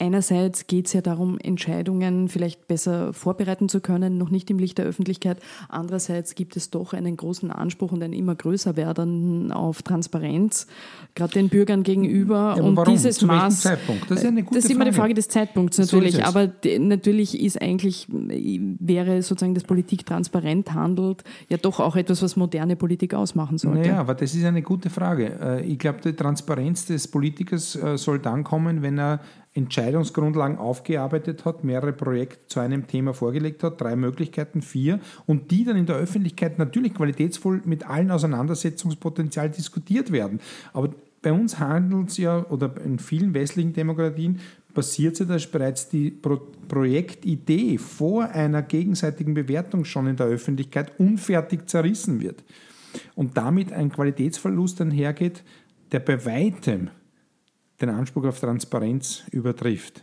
[0.00, 4.78] Einerseits geht es ja darum, Entscheidungen vielleicht besser vorbereiten zu können, noch nicht im Licht
[4.78, 5.38] der Öffentlichkeit.
[5.68, 10.68] Andererseits gibt es doch einen großen Anspruch und einen immer größer werden auf Transparenz,
[11.16, 12.54] gerade den Bürgern gegenüber.
[12.56, 12.94] Ja, und warum?
[12.94, 13.62] dieses Zu Maß.
[13.62, 14.08] Zeitpunkt?
[14.08, 16.16] Das ist eine gute Das ist immer die Frage des Zeitpunkts natürlich.
[16.16, 22.22] So aber natürlich ist eigentlich, wäre sozusagen das Politik transparent handelt, ja doch auch etwas,
[22.22, 23.80] was moderne Politik ausmachen sollte.
[23.80, 25.38] Naja, aber das ist eine gute Frage.
[25.40, 29.20] Äh, ich glaube, die Transparenz des Politikers äh, soll dann kommen, wenn er
[29.58, 35.64] Entscheidungsgrundlagen aufgearbeitet hat, mehrere Projekte zu einem Thema vorgelegt hat, drei Möglichkeiten, vier, und die
[35.64, 40.40] dann in der Öffentlichkeit natürlich qualitätsvoll mit allen Auseinandersetzungspotenzial diskutiert werden.
[40.72, 40.90] Aber
[41.20, 44.40] bei uns handelt es ja, oder in vielen westlichen Demokratien
[44.72, 50.26] passiert es ja, dass bereits die Pro Projektidee vor einer gegenseitigen Bewertung schon in der
[50.26, 52.44] Öffentlichkeit unfertig zerrissen wird.
[53.14, 55.42] Und damit ein Qualitätsverlust einhergeht,
[55.92, 56.90] der bei weitem
[57.80, 60.02] den Anspruch auf Transparenz übertrifft.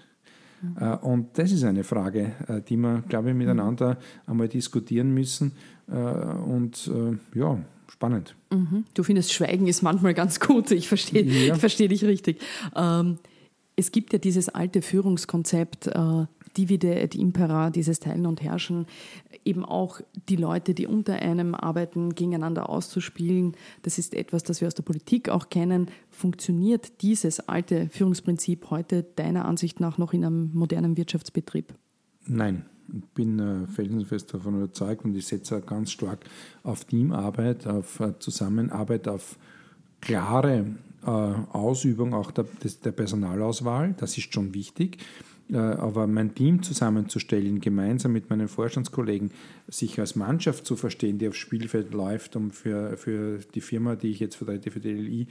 [0.62, 0.94] Mhm.
[1.02, 5.54] Und das ist eine Frage, äh, die wir, glaube ich, miteinander einmal diskutieren müssen.
[5.88, 6.90] Äh, und
[7.34, 7.60] ja,
[7.90, 8.36] spannend.
[8.52, 8.86] Mhm.
[8.94, 10.72] Du findest, Schweigen ist manchmal ganz gut.
[10.72, 11.56] Ich verstehe ja.
[11.56, 12.42] versteh dich richtig.
[12.76, 13.20] Ähm,
[13.76, 15.90] es gibt ja dieses alte Führungskonzept,
[16.58, 18.86] Divide et Impera, dieses Teilen und Herrschen,
[19.44, 23.56] eben auch die Leute, die unter einem arbeiten, gegeneinander auszuspielen.
[23.84, 25.90] Das ist etwas, das wir aus der Politik auch kennen.
[26.10, 31.74] Funktioniert dieses alte Führungsprinzip heute deiner Ansicht nach noch in einem modernen Wirtschaftsbetrieb?
[32.28, 36.26] Nein, ich bin äh, felsenfest davon überzeugt und ich setze ganz stark
[36.64, 39.38] auf Teamarbeit, auf äh, Zusammenarbeit, auf
[40.02, 40.66] klare
[41.06, 43.94] äh, Ausübung auch der, des, der Personalauswahl.
[43.98, 44.98] Das ist schon wichtig.
[45.52, 49.32] Äh, aber mein Team zusammenzustellen, gemeinsam mit meinen Vorstandskollegen,
[49.68, 54.12] sich als Mannschaft zu verstehen, die aufs Spielfeld läuft, um für, für die Firma, die
[54.12, 55.28] ich jetzt vertrete, für die LI,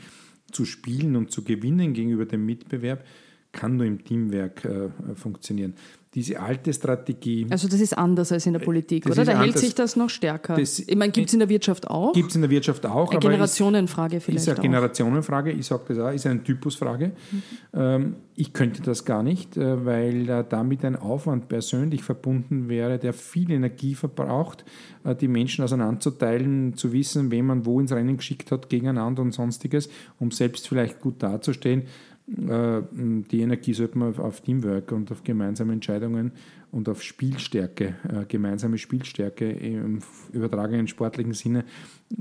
[0.53, 3.05] zu spielen und zu gewinnen gegenüber dem Mitbewerb,
[3.51, 5.75] kann nur im Teamwerk äh, funktionieren
[6.15, 7.47] diese alte Strategie.
[7.51, 9.25] Also das ist anders als in der Politik, oder?
[9.25, 9.47] Da anders.
[9.47, 10.57] hält sich das noch stärker.
[10.57, 12.13] Das, ich meine, gibt es in der Wirtschaft auch?
[12.13, 13.11] Gibt es in der Wirtschaft auch.
[13.11, 17.09] Eine Generationenfrage ist, vielleicht Ist eine Generationenfrage, ich sage das auch, ist eine Typusfrage.
[17.31, 17.43] Mhm.
[17.75, 22.99] Ähm, ich könnte das gar nicht, äh, weil äh, damit ein Aufwand persönlich verbunden wäre,
[22.99, 24.65] der viel Energie verbraucht,
[25.05, 29.33] äh, die Menschen auseinanderzuteilen, zu wissen, wen man wo ins Rennen geschickt hat, gegeneinander und
[29.33, 29.89] sonstiges,
[30.19, 31.85] um selbst vielleicht gut dazustehen.
[32.27, 36.33] Äh, die Energie sollte man auf Teamwork und auf gemeinsame Entscheidungen
[36.73, 40.01] und auf Spielstärke, äh, gemeinsame Spielstärke im
[40.33, 41.65] übertragenen sportlichen Sinne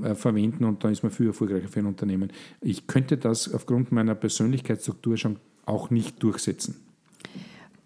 [0.02, 2.32] äh, verwenden und dann ist man viel erfolgreicher für ein Unternehmen.
[2.62, 6.76] Ich könnte das aufgrund meiner Persönlichkeitsstruktur schon auch nicht durchsetzen.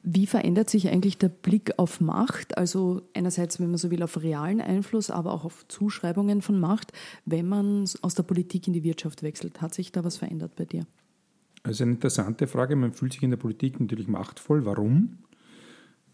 [0.09, 2.57] Wie verändert sich eigentlich der Blick auf Macht?
[2.57, 6.93] Also einerseits, wenn man so will, auf realen Einfluss, aber auch auf Zuschreibungen von Macht,
[7.25, 9.61] wenn man aus der Politik in die Wirtschaft wechselt.
[9.61, 10.87] Hat sich da was verändert bei dir?
[11.67, 12.77] Das ist eine interessante Frage.
[12.77, 14.65] Man fühlt sich in der Politik natürlich machtvoll.
[14.65, 15.17] Warum?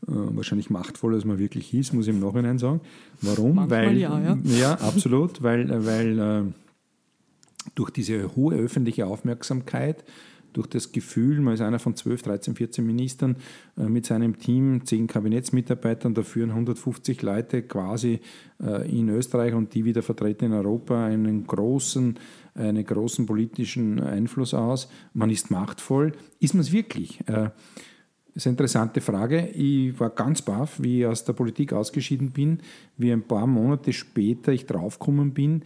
[0.07, 2.81] Äh, wahrscheinlich machtvoller, als man wirklich ist, muss ich im Nachhinein sagen.
[3.21, 3.55] Warum?
[3.55, 4.37] Manchmal weil, ja, ja.
[4.45, 6.43] ja, absolut, weil, weil äh,
[7.75, 10.03] durch diese hohe öffentliche Aufmerksamkeit,
[10.53, 13.35] durch das Gefühl, man ist einer von 12, 13, 14 Ministern
[13.77, 18.21] äh, mit seinem Team, 10 Kabinettsmitarbeitern, da führen 150 Leute quasi
[18.63, 22.17] äh, in Österreich und die wieder vertreten in Europa einen großen
[22.55, 24.87] einen großen politischen Einfluss aus.
[25.13, 26.13] Man ist machtvoll.
[26.39, 27.19] Ist man es wirklich?
[27.25, 27.49] Das äh,
[28.35, 29.47] ist eine interessante Frage.
[29.49, 32.59] Ich war ganz baff, wie ich aus der Politik ausgeschieden bin,
[32.97, 35.63] wie ein paar Monate später ich draufgekommen bin,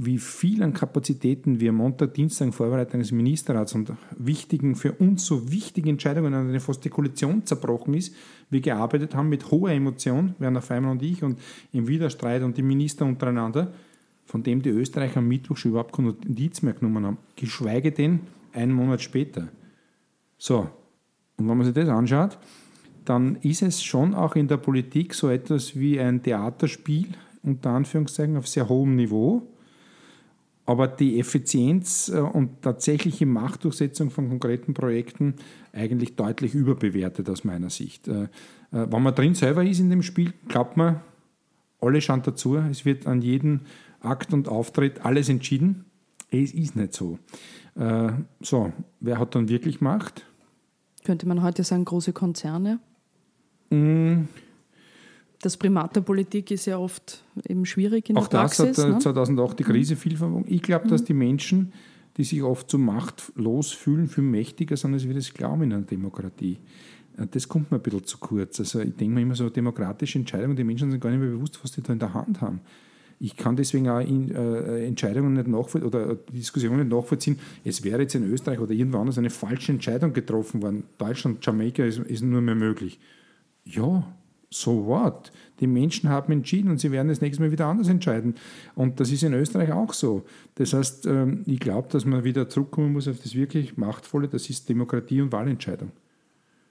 [0.00, 5.26] wie viel an Kapazitäten wir Montag, Dienstag in Vorbereitung des Ministerrats und wichtigen, für uns
[5.26, 8.14] so wichtigen Entscheidungen, an denen fast die Koalition zerbrochen ist,
[8.48, 11.38] wir gearbeitet haben mit hoher Emotion, Werner Feimann und ich, und
[11.72, 13.72] im Widerstreit und die Minister untereinander
[14.28, 18.20] von dem die Österreicher am Mittwoch schon überhaupt keine Notiz mehr genommen haben, geschweige denn
[18.52, 19.48] einen Monat später.
[20.36, 20.68] So,
[21.38, 22.38] und wenn man sich das anschaut,
[23.06, 27.08] dann ist es schon auch in der Politik so etwas wie ein Theaterspiel,
[27.42, 29.48] unter Anführungszeichen, auf sehr hohem Niveau.
[30.68, 35.36] Aber die Effizienz äh, und tatsächliche Machtdurchsetzung von konkreten Projekten
[35.72, 38.06] eigentlich deutlich überbewertet aus meiner Sicht.
[38.06, 38.28] Äh, äh,
[38.70, 41.00] wenn man drin selber ist in dem Spiel, glaubt man,
[41.80, 43.62] alle schauen dazu, es wird an jeden
[44.00, 45.86] Akt und Auftritt alles entschieden.
[46.30, 47.18] Es ist nicht so.
[48.40, 50.26] So, wer hat dann wirklich Macht?
[51.04, 52.80] Könnte man heute sagen, große Konzerne?
[53.70, 54.24] Mm.
[55.40, 58.60] Das Primat der Politik ist ja oft eben schwierig in Auch der Praxis.
[58.60, 58.98] Auch das hat ne?
[58.98, 60.44] 2008 die Krise viel verwogen.
[60.48, 60.90] Ich glaube, mhm.
[60.90, 61.72] dass die Menschen,
[62.16, 65.82] die sich oft so machtlos fühlen, viel mächtiger sind, als wir das glauben in einer
[65.82, 66.58] Demokratie.
[67.16, 68.58] Äh, das kommt mir ein bisschen zu kurz.
[68.58, 71.58] Also ich denke mir immer so, demokratische Entscheidungen, die Menschen sind gar nicht mehr bewusst,
[71.62, 72.60] was die da in der Hand haben.
[73.20, 77.38] Ich kann deswegen auch in, äh, Entscheidungen nicht nachvollziehen oder Diskussionen nicht nachvollziehen.
[77.64, 80.84] Es wäre jetzt in Österreich oder irgendwo anders eine falsche Entscheidung getroffen worden.
[80.98, 83.00] Deutschland, Jamaika ist, ist nur mehr möglich.
[83.64, 84.06] Ja,
[84.50, 85.32] so what?
[85.60, 88.34] Die Menschen haben entschieden und sie werden das nächste Mal wieder anders entscheiden.
[88.74, 90.24] Und das ist in Österreich auch so.
[90.54, 94.48] Das heißt, ähm, ich glaube, dass man wieder zurückkommen muss auf das wirklich Machtvolle, das
[94.48, 95.92] ist Demokratie und Wahlentscheidung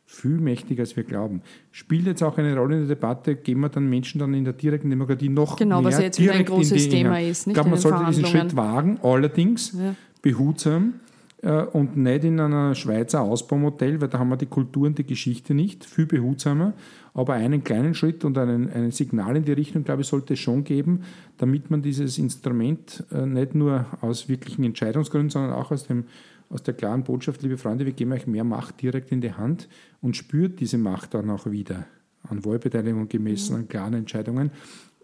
[0.07, 1.41] viel mächtiger, als wir glauben.
[1.71, 4.53] Spielt jetzt auch eine Rolle in der Debatte, geben wir dann Menschen dann in der
[4.53, 7.45] direkten Demokratie noch genau, mehr Genau, was jetzt wieder ein großes Thema ist.
[7.45, 9.95] Nicht ich glaube, man sollte diesen Schritt wagen, allerdings ja.
[10.21, 10.93] behutsam
[11.41, 15.53] und nicht in einer Schweizer Ausbaumodell, weil da haben wir die Kultur und die Geschichte
[15.53, 16.73] nicht, viel behutsamer.
[17.13, 20.39] Aber einen kleinen Schritt und einen, ein Signal in die Richtung, glaube ich, sollte es
[20.39, 21.01] schon geben,
[21.37, 26.05] damit man dieses Instrument äh, nicht nur aus wirklichen Entscheidungsgründen, sondern auch aus dem
[26.49, 29.67] aus der klaren Botschaft, liebe Freunde, wir geben euch mehr Macht direkt in die Hand
[30.01, 31.85] und spürt diese Macht dann auch wieder
[32.23, 34.51] an Wahlbeteiligung gemessen, an klaren Entscheidungen.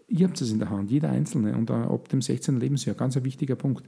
[0.08, 2.60] Ihr habt es in der Hand, jeder Einzelne und ab dem 16.
[2.60, 3.86] Lebensjahr, ganz ein wichtiger Punkt.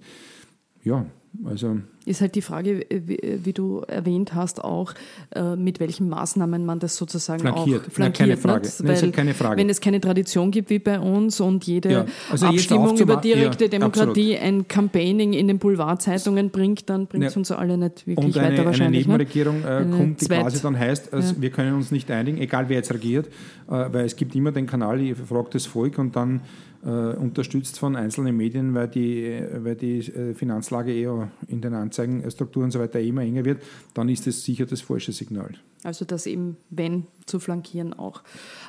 [0.86, 1.04] Ja,
[1.44, 4.94] also ist halt die Frage, wie, wie, du erwähnt hast, auch
[5.34, 7.88] äh, mit welchen Maßnahmen man das sozusagen flankiert.
[7.88, 8.16] auch flankiert.
[8.16, 8.68] keine Frage.
[8.78, 9.60] Weil, Nein, keine Frage.
[9.60, 13.64] Wenn es keine Tradition gibt wie bei uns und jede ja, also Abstimmung über direkte
[13.64, 14.54] ja, Demokratie absolut.
[14.54, 17.38] ein Campaigning in den Boulevardzeitungen bringt, dann bringt es ja.
[17.40, 19.06] uns alle nicht wirklich und eine, weiter wahrscheinlich.
[19.06, 19.24] Eine ne?
[19.24, 20.42] Nebenregierung äh, eine kommt, die Zweit.
[20.42, 24.04] quasi dann heißt, also wir können uns nicht einigen, egal wer jetzt regiert, äh, weil
[24.04, 28.36] es gibt immer den Kanal, ich frage das Volk und dann äh, unterstützt von einzelnen
[28.36, 33.22] Medien, weil die, weil die äh, Finanzlage eher in den Anzeigenstrukturen und so weiter immer
[33.22, 33.62] enger wird,
[33.94, 35.54] dann ist das sicher das falsche Signal.
[35.82, 38.22] Also das eben, wenn, zu flankieren auch.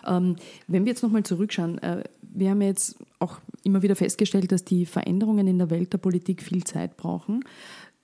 [0.06, 0.36] Ähm,
[0.68, 4.86] wenn wir jetzt nochmal zurückschauen, äh, wir haben jetzt auch immer wieder festgestellt, dass die
[4.86, 7.44] Veränderungen in der Welt der Politik viel Zeit brauchen.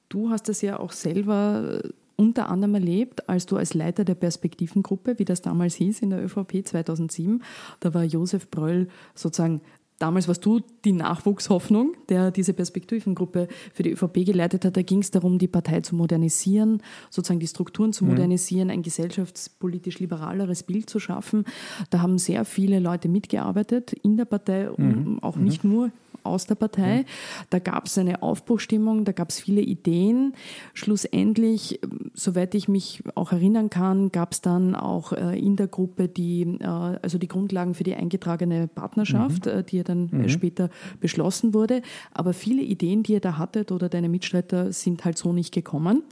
[0.10, 1.82] Du hast das ja auch selber
[2.16, 6.24] unter anderem erlebt, als du als Leiter der Perspektivengruppe, wie das damals hieß in der
[6.24, 7.44] ÖVP 2007,
[7.80, 9.62] da war Josef Bröll sozusagen
[10.00, 14.76] Damals warst du die Nachwuchshoffnung, der diese Perspektivengruppe für die ÖVP geleitet hat.
[14.76, 18.12] Da ging es darum, die Partei zu modernisieren, sozusagen die Strukturen zu mhm.
[18.12, 21.46] modernisieren, ein gesellschaftspolitisch liberaleres Bild zu schaffen.
[21.90, 25.20] Da haben sehr viele Leute mitgearbeitet in der Partei, mhm.
[25.22, 25.44] auch mhm.
[25.44, 25.92] nicht nur
[26.24, 26.98] aus der Partei.
[26.98, 27.04] Ja.
[27.50, 30.34] Da gab es eine Aufbruchstimmung, da gab es viele Ideen.
[30.74, 31.80] Schlussendlich,
[32.14, 36.44] soweit ich mich auch erinnern kann, gab es dann auch äh, in der Gruppe die,
[36.60, 39.52] äh, also die Grundlagen für die eingetragene Partnerschaft, mhm.
[39.52, 40.30] Äh, die ja dann mhm.
[40.30, 40.70] später
[41.00, 41.82] beschlossen wurde.
[42.12, 46.04] Aber viele Ideen, die ihr da hattet oder deine Mitstreiter, sind halt so nicht gekommen.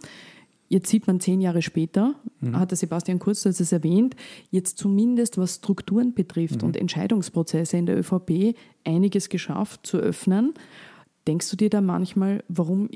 [0.71, 2.57] Jetzt sieht man zehn Jahre später, mhm.
[2.57, 4.15] hat der Sebastian Kurz das es erwähnt,
[4.51, 6.69] jetzt zumindest was Strukturen betrifft mhm.
[6.69, 8.55] und Entscheidungsprozesse in der ÖVP
[8.85, 10.53] einiges geschafft zu öffnen.
[11.27, 12.87] Denkst du dir da manchmal, warum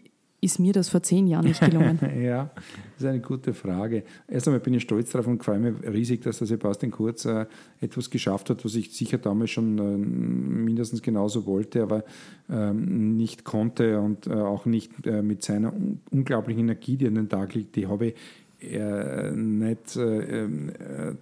[0.45, 1.99] ist mir das vor zehn Jahren nicht gelungen?
[2.21, 4.03] ja, das ist eine gute Frage.
[4.27, 7.47] Erst einmal bin ich stolz darauf und freue mich riesig, dass der Sebastian Kurz äh,
[7.81, 12.03] etwas geschafft hat, was ich sicher damals schon äh, mindestens genauso wollte, aber
[12.49, 17.15] ähm, nicht konnte und äh, auch nicht äh, mit seiner un unglaublichen Energie, die an
[17.15, 18.15] den Tag liegt, die habe ich
[18.61, 20.49] äh, nicht äh, äh,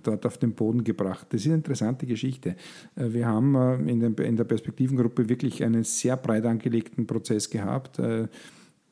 [0.04, 1.28] dort auf den Boden gebracht.
[1.30, 2.56] Das ist eine interessante Geschichte.
[2.96, 7.50] Äh, wir haben äh, in, den, in, der Perspektivengruppe wirklich einen sehr breit angelegten Prozess
[7.50, 8.00] gehabt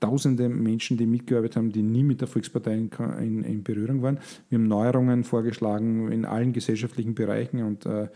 [0.02, 2.90] tausende Menschen, die mitgearbeitet haben, die nie mit der Volkspartei in,
[3.20, 4.20] in, in Berührung waren.
[4.50, 8.10] Wir haben Neuerungen vorgeschlagen in allen gesellschaftlichen Bereichen und äh,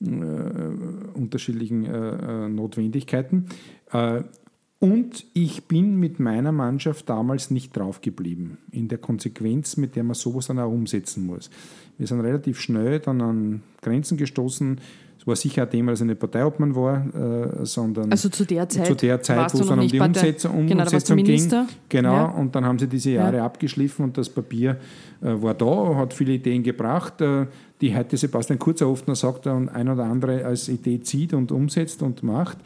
[0.00, 0.68] äh,
[1.14, 3.46] unterschiedlichen äh, äh Notwendigkeiten.
[3.92, 4.22] Äh,
[4.80, 10.04] und ich bin mit meiner Mannschaft damals nicht drauf geblieben, in der Konsequenz, mit der
[10.04, 11.50] man sowas dann auch umsetzen muss.
[11.96, 14.80] Wir sind relativ schnell dann an Grenzen gestoßen
[15.28, 18.86] war sicher ein Thema, dass er nicht Parteiobmann war, äh, sondern also zu der Zeit,
[18.86, 21.52] zu der Zeit wo es dann um die Umsetzung, um genau, Umsetzung ging.
[21.88, 22.24] Genau, ja.
[22.24, 23.44] und dann haben sie diese Jahre ja.
[23.44, 24.78] abgeschliffen und das Papier
[25.22, 27.46] äh, war da, hat viele Ideen gebracht, äh,
[27.80, 31.52] die heute Sebastian Kurzer oft noch sagt und ein oder andere als Idee zieht und
[31.52, 32.58] umsetzt und macht.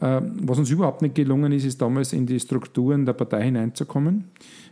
[0.00, 4.24] Äh, was uns überhaupt nicht gelungen ist, ist damals in die Strukturen der Partei hineinzukommen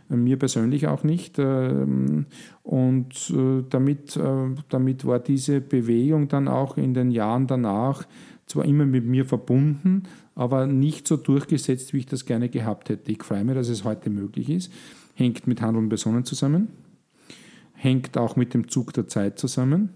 [0.09, 1.39] mir persönlich auch nicht.
[1.39, 2.25] Ähm,
[2.63, 8.05] und äh, damit, äh, damit war diese Bewegung dann auch in den Jahren danach
[8.45, 10.03] zwar immer mit mir verbunden,
[10.35, 13.11] aber nicht so durchgesetzt, wie ich das gerne gehabt hätte.
[13.11, 14.71] Ich freue mich, dass es heute möglich ist.
[15.15, 16.69] Hängt mit Handel und Personen zusammen,
[17.73, 19.89] hängt auch mit dem Zug der Zeit zusammen.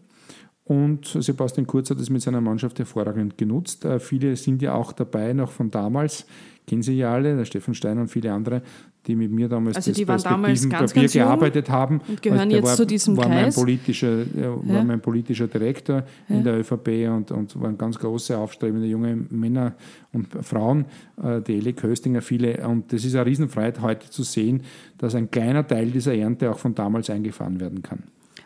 [0.71, 3.83] Und Sebastian Kurz hat es mit seiner Mannschaft hervorragend genutzt.
[3.83, 6.25] Äh, viele sind ja auch dabei, noch von damals,
[6.65, 8.61] kennen Sie ja alle, der Stefan Steiner und viele andere,
[9.05, 11.99] die mit mir damals also die das damals ganz, ganz gearbeitet haben.
[12.07, 13.57] Und gehören also jetzt war, zu diesem war Kreis.
[13.57, 14.83] Mein politischer, war ja.
[14.85, 16.35] mein politischer Direktor ja.
[16.37, 19.73] in der ÖVP und, und waren ganz große, aufstrebende junge Männer
[20.13, 20.85] und Frauen,
[21.21, 22.65] äh, die Eli Köstinger, viele.
[22.65, 24.63] Und das ist eine Riesenfreiheit, heute zu sehen,
[24.97, 28.03] dass ein kleiner Teil dieser Ernte auch von damals eingefahren werden kann.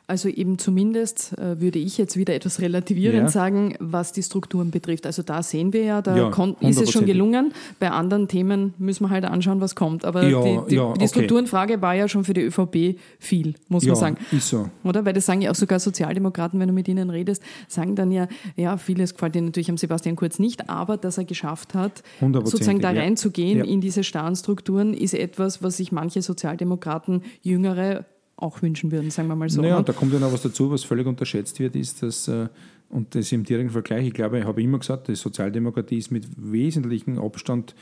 [0.08, 3.28] Also eben zumindest äh, würde ich jetzt wieder etwas relativierend ja.
[3.30, 5.08] sagen, was die Strukturen betrifft.
[5.08, 7.54] Also da sehen wir ja, da ja, ist es schon gelungen.
[7.80, 10.06] Bei anderen Themen müssen wir halt anschauen, was kommt.
[10.06, 11.00] Aber ja, die, die, okay.
[11.00, 14.18] die, Strukturenfrage war ja schon für die ÖVP viel, muss man sagen.
[14.32, 14.70] Ist so.
[14.84, 15.06] Oder?
[15.06, 18.28] Weil das sagen ja auch sogar Sozialdemokraten, wenn du mit ihnen redest, sagen dann ja,
[18.56, 22.80] ja, vieles gefällt ihnen natürlich am Sebastian Kurz nicht, aber dass er geschafft hat, sozusagen
[22.80, 28.06] da reinzugehen in diese starren Strukturen, ist etwas, was sich manche Sozialdemokraten, jüngere,
[28.38, 29.62] auch wünschen würden, sagen wir mal so.
[29.62, 32.48] Naja, und da kommt ja noch was dazu, was völlig unterschätzt wird, ist, dass, äh,
[32.90, 36.28] und das im direkten Vergleich, ich glaube, ich habe immer gesagt, die Sozialdemokratie ist mit
[36.38, 37.76] wesentlichem Abstand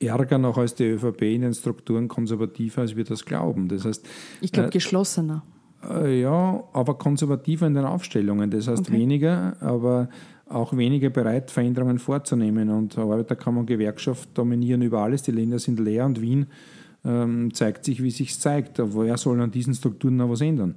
[0.00, 3.68] ärger noch als die ÖVP in den Strukturen konservativer, als wir das glauben.
[3.68, 4.06] Das heißt,
[4.40, 5.42] ich glaube, äh, geschlossener.
[5.88, 8.50] Äh, ja, aber konservativer in den Aufstellungen.
[8.50, 8.92] Das heißt okay.
[8.92, 10.08] weniger, aber
[10.48, 12.70] auch weniger bereit, Veränderungen vorzunehmen.
[12.70, 15.22] Und Arbeiterkammer und Gewerkschaft dominieren über alles.
[15.22, 16.46] Die Länder sind leer und Wien
[17.04, 18.78] ähm, zeigt sich, wie sich zeigt.
[18.78, 20.76] Woher soll an diesen Strukturen noch was ändern?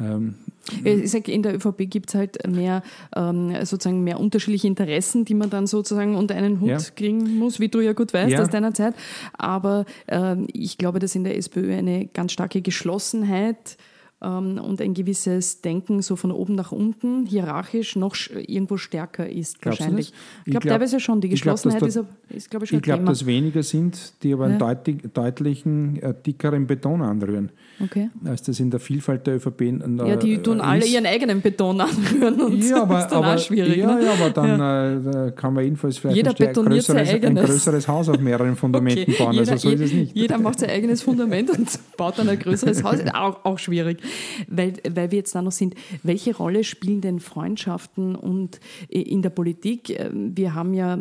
[0.00, 0.34] Ähm,
[0.82, 2.82] ich sage, in der ÖVP gibt es halt mehr
[3.14, 6.78] ähm, sozusagen mehr unterschiedliche Interessen, die man dann sozusagen unter einen Hut ja.
[6.96, 8.42] kriegen muss, wie du ja gut weißt ja.
[8.42, 8.94] aus deiner Zeit.
[9.34, 13.84] Aber ähm, ich glaube, dass in der SPÖ eine ganz starke Geschlossenheit ähm,
[14.24, 19.80] und ein gewisses Denken so von oben nach unten, hierarchisch, noch irgendwo stärker ist Glaubst
[19.80, 20.12] wahrscheinlich.
[20.44, 21.20] Ich glaube glaub, teilweise schon.
[21.20, 24.44] Die Geschlossenheit glaub, ist, ist glaube ich, schon Ich glaube, dass weniger sind, die aber
[24.44, 24.74] einen ja.
[24.74, 27.50] deutlich, deutlichen, äh, dickeren Beton anrühren.
[27.82, 28.10] Okay.
[28.24, 31.80] Als das in der Vielfalt der ÖVP äh, Ja, die tun alle ihren eigenen Beton
[31.80, 33.76] anrühren und ja, aber, ist dann aber, auch schwierig.
[33.76, 34.04] Ja, ne?
[34.04, 35.26] ja aber dann ja.
[35.26, 39.22] äh, kann man jedenfalls vielleicht jeder ein, größeres, ein größeres Haus auf mehreren Fundamenten okay.
[39.22, 39.32] bauen.
[39.34, 40.16] Jeder, also so ist es nicht.
[40.16, 42.98] Jeder macht sein eigenes Fundament und baut dann ein größeres Haus.
[43.12, 43.98] Auch, auch schwierig.
[44.48, 49.30] Weil, weil wir jetzt da noch sind, welche Rolle spielen denn Freundschaften und in der
[49.30, 49.96] Politik?
[50.12, 50.98] Wir haben ja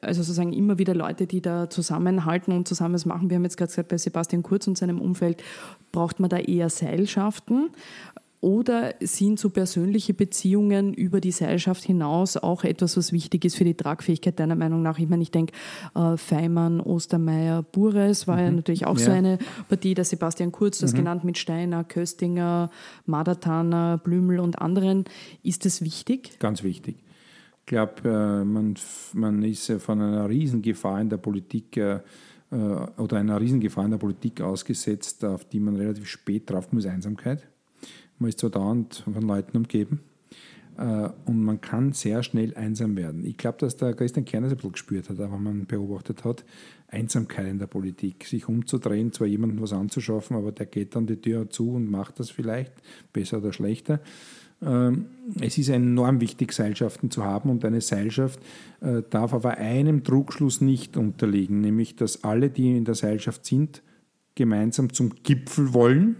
[0.00, 3.30] also sozusagen immer wieder Leute, die da zusammenhalten und zusammen was machen.
[3.30, 5.42] Wir haben jetzt gerade gesagt, bei Sebastian Kurz und seinem Umfeld
[5.92, 7.70] braucht man da eher Seilschaften.
[8.40, 13.64] Oder sind so persönliche Beziehungen über die Seilschaft hinaus auch etwas, was wichtig ist für
[13.64, 15.00] die Tragfähigkeit deiner Meinung nach?
[15.00, 15.54] Ich meine, ich denke,
[15.96, 18.42] äh, Feimann, Ostermeier, Bures war mhm.
[18.42, 19.06] ja natürlich auch ja.
[19.06, 20.98] so eine Partie, der Sebastian Kurz, das mhm.
[20.98, 22.70] genannt mit Steiner, Köstinger,
[23.06, 25.04] Madatana, Blümel und anderen.
[25.42, 26.38] Ist das wichtig?
[26.38, 26.96] Ganz wichtig.
[27.60, 28.76] Ich glaube, äh, man,
[29.14, 31.98] man ist von einer Riesengefahr in der Politik äh,
[32.50, 37.46] oder einer Riesengefahr in der Politik ausgesetzt, auf die man relativ spät drauf muss, Einsamkeit.
[38.18, 40.00] Man ist zwar dauernd von Leuten umgeben
[40.78, 43.24] äh, und man kann sehr schnell einsam werden.
[43.24, 46.44] Ich glaube, dass der Christian Kern das ein bisschen gespürt hat, aber man beobachtet hat,
[46.88, 51.20] Einsamkeit in der Politik, sich umzudrehen, zwar jemandem was anzuschaffen, aber der geht dann die
[51.20, 52.72] Tür zu und macht das vielleicht
[53.12, 54.00] besser oder schlechter.
[54.60, 55.06] Ähm,
[55.40, 58.40] es ist enorm wichtig, Seilschaften zu haben und eine Seilschaft
[58.80, 63.82] äh, darf aber einem Trugschluss nicht unterliegen, nämlich dass alle, die in der Seilschaft sind,
[64.34, 66.16] gemeinsam zum Gipfel wollen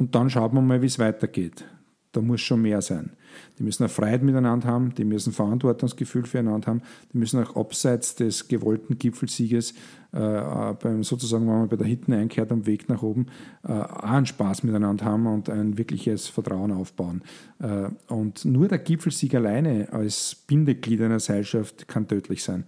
[0.00, 1.66] und dann schaut man mal, wie es weitergeht.
[2.12, 3.10] Da muss schon mehr sein.
[3.58, 6.82] Die müssen auch Freiheit miteinander haben, die müssen Verantwortungsgefühl füreinander haben,
[7.12, 9.72] die müssen auch abseits des gewollten Gipfelsieges,
[10.12, 13.26] äh, beim, sozusagen, wenn man bei der Hitten einkehrt am Weg nach oben,
[13.62, 17.22] äh, auch einen Spaß miteinander haben und ein wirkliches Vertrauen aufbauen.
[17.60, 22.64] Äh, und nur der Gipfelsieg alleine als Bindeglied einer Seilschaft kann tödlich sein.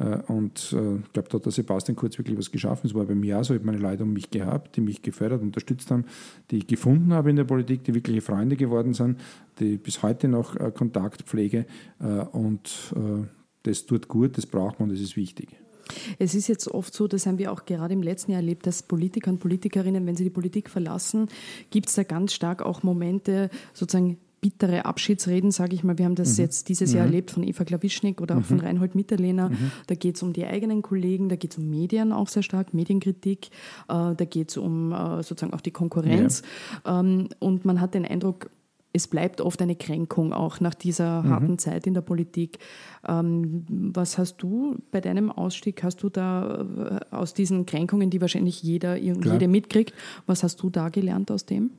[0.00, 2.86] Äh, und äh, ich glaube, da hat der Sebastian Kurz wirklich was geschaffen.
[2.86, 5.02] Es war bei mir auch so, ich habe meine Leute um mich gehabt, die mich
[5.02, 6.04] gefördert, unterstützt haben,
[6.50, 9.20] die ich gefunden habe in der Politik, die wirkliche Freunde geworden sind,
[9.58, 11.66] die bis heute noch äh, Kontakt pflege.
[12.32, 12.94] Und
[13.62, 15.48] das tut gut, das braucht man, das ist wichtig.
[16.18, 18.82] Es ist jetzt oft so, das haben wir auch gerade im letzten Jahr erlebt, dass
[18.82, 21.28] Politiker und Politikerinnen, wenn sie die Politik verlassen,
[21.70, 25.98] gibt es da ganz stark auch Momente, sozusagen bittere Abschiedsreden, sage ich mal.
[25.98, 26.44] Wir haben das mhm.
[26.44, 27.12] jetzt dieses Jahr mhm.
[27.12, 28.44] erlebt von Eva Klawischnik oder auch mhm.
[28.44, 29.50] von Reinhold Mitterlehner.
[29.50, 29.70] Mhm.
[29.86, 32.72] Da geht es um die eigenen Kollegen, da geht es um Medien auch sehr stark,
[32.72, 33.46] Medienkritik,
[33.88, 36.42] äh, da geht es um äh, sozusagen auch die Konkurrenz.
[36.84, 37.00] Ja.
[37.00, 38.50] Ähm, und man hat den Eindruck,
[38.92, 41.28] es bleibt oft eine Kränkung auch nach dieser mhm.
[41.30, 42.58] harten Zeit in der Politik.
[43.06, 46.66] Ähm, was hast du bei deinem Ausstieg, hast du da
[47.10, 49.92] äh, aus diesen Kränkungen, die wahrscheinlich jeder, jede mitkriegt,
[50.26, 51.70] was hast du da gelernt aus dem?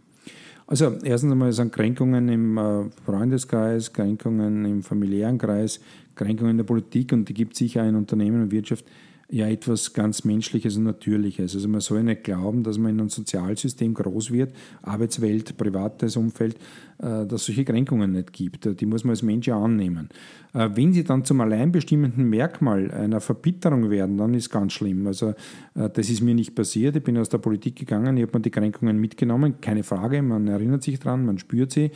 [0.71, 5.81] Also erstens einmal sind Kränkungen im äh, Freundeskreis, Kränkungen im familiären Kreis,
[6.15, 8.85] Kränkungen in der Politik und die gibt es sicher in Unternehmen und Wirtschaft
[9.31, 11.55] ja etwas ganz Menschliches und Natürliches.
[11.55, 16.55] Also man soll nicht glauben, dass man in einem Sozialsystem groß wird, Arbeitswelt, privates Umfeld,
[16.99, 18.79] äh, dass es solche Kränkungen nicht gibt.
[18.79, 20.09] Die muss man als Mensch ja annehmen.
[20.53, 25.07] Äh, wenn sie dann zum alleinbestimmenden Merkmal einer Verbitterung werden, dann ist ganz schlimm.
[25.07, 25.29] Also
[25.75, 26.97] äh, das ist mir nicht passiert.
[26.97, 30.47] Ich bin aus der Politik gegangen, ich habe mir die Kränkungen mitgenommen, keine Frage, man
[30.47, 31.91] erinnert sich dran, man spürt sie,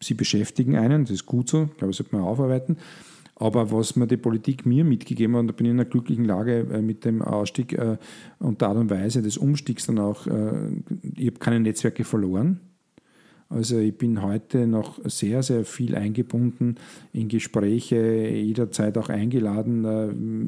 [0.00, 2.78] sie beschäftigen einen, das ist gut so, ich glaube, das sollte man aufarbeiten.
[3.38, 6.24] Aber was mir die Politik mir mitgegeben hat, und da bin ich in einer glücklichen
[6.24, 7.96] Lage äh, mit dem Ausstieg äh,
[8.38, 10.70] und der Art und Weise des Umstiegs dann auch, äh,
[11.16, 12.60] ich habe keine Netzwerke verloren.
[13.50, 16.74] Also ich bin heute noch sehr, sehr viel eingebunden
[17.14, 17.96] in Gespräche,
[18.28, 19.84] jederzeit auch eingeladen.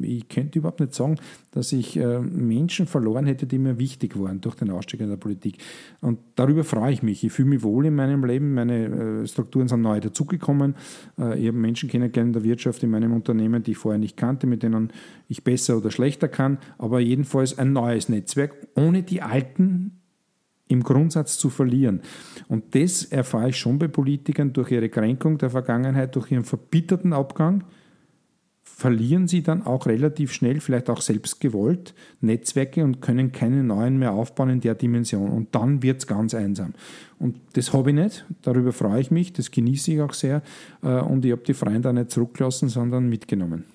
[0.03, 1.15] Äh, ich könnte überhaupt nicht sagen,
[1.49, 5.17] dass ich äh, Menschen verloren hätte, die mir wichtig waren durch den Ausstieg in der
[5.17, 5.57] Politik.
[5.99, 7.23] Und darüber freue ich mich.
[7.23, 8.53] Ich fühle mich wohl in meinem Leben.
[8.53, 10.75] Meine äh, Strukturen sind neu dazugekommen.
[11.17, 14.47] Ich habe Menschen kennengelernt in der Wirtschaft, in meinem Unternehmen, die ich vorher nicht kannte,
[14.47, 14.91] mit denen
[15.27, 16.59] ich besser oder schlechter kann.
[16.77, 20.00] Aber jedenfalls ein neues Netzwerk, ohne die alten
[20.71, 22.01] im Grundsatz zu verlieren.
[22.47, 27.13] Und das erfahre ich schon bei Politikern durch ihre Kränkung der Vergangenheit, durch ihren verbitterten
[27.13, 27.63] Abgang,
[28.63, 33.99] verlieren sie dann auch relativ schnell, vielleicht auch selbst gewollt, Netzwerke und können keine neuen
[33.99, 35.29] mehr aufbauen in der Dimension.
[35.29, 36.73] Und dann wird es ganz einsam.
[37.19, 40.41] Und das habe ich nicht, darüber freue ich mich, das genieße ich auch sehr.
[40.81, 43.65] Äh, und ich habe die Freunde auch nicht zurückgelassen, sondern mitgenommen.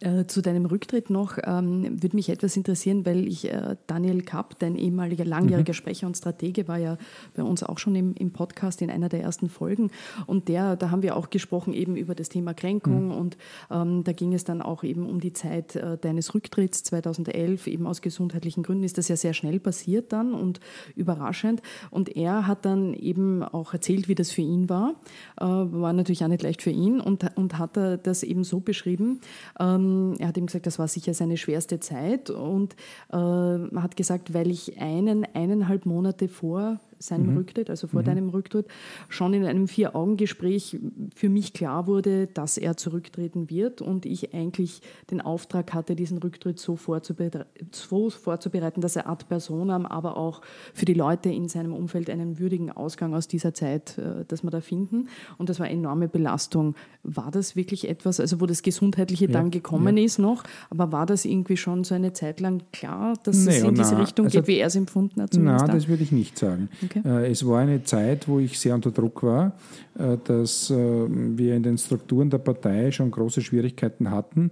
[0.00, 4.58] Äh, zu deinem Rücktritt noch ähm, würde mich etwas interessieren, weil ich äh, Daniel Kapp,
[4.58, 5.76] dein ehemaliger langjähriger mhm.
[5.76, 6.98] Sprecher und Stratege, war ja
[7.34, 9.90] bei uns auch schon im, im, Podcast in einer der ersten Folgen.
[10.26, 13.12] Und der, da haben wir auch gesprochen eben über das Thema Kränkung mhm.
[13.12, 13.36] und
[13.70, 17.86] ähm, da ging es dann auch eben um die Zeit äh, deines Rücktritts 2011, eben
[17.86, 20.60] aus gesundheitlichen Gründen ist das ja sehr schnell passiert dann und
[20.96, 21.62] überraschend.
[21.90, 24.94] Und er hat dann eben auch erzählt, wie das für ihn war.
[25.40, 28.60] Äh, war natürlich auch nicht leicht für ihn und, und hat er das eben so
[28.60, 29.20] beschrieben.
[29.58, 32.74] Ähm, er hat ihm gesagt, das war sicher seine schwerste Zeit und
[33.12, 37.36] äh, hat gesagt, weil ich einen, eineinhalb Monate vor seinem mhm.
[37.38, 38.06] Rücktritt, also vor mhm.
[38.06, 38.66] deinem Rücktritt,
[39.08, 40.78] schon in einem Vier-Augen-Gespräch
[41.14, 44.80] für mich klar wurde, dass er zurücktreten wird und ich eigentlich
[45.10, 50.42] den Auftrag hatte, diesen Rücktritt so, vorzubere so vorzubereiten, dass er ad personam, aber auch
[50.72, 54.50] für die Leute in seinem Umfeld einen würdigen Ausgang aus dieser Zeit, äh, dass wir
[54.50, 55.08] da finden.
[55.38, 56.74] Und das war eine enorme Belastung.
[57.02, 60.04] War das wirklich etwas, also wo das Gesundheitliche ja, dann gekommen ja.
[60.04, 63.62] ist noch, aber war das irgendwie schon so eine Zeit lang klar, dass nee, es
[63.62, 65.34] in diese Richtung also, geht, wie er es empfunden hat?
[65.34, 66.68] Nein, das würde ich nicht sagen.
[66.84, 67.02] Okay.
[67.04, 69.52] Äh, es war eine Zeit, wo ich sehr unter Druck war,
[69.98, 74.50] äh, dass äh, wir in den Strukturen der Partei schon große Schwierigkeiten hatten,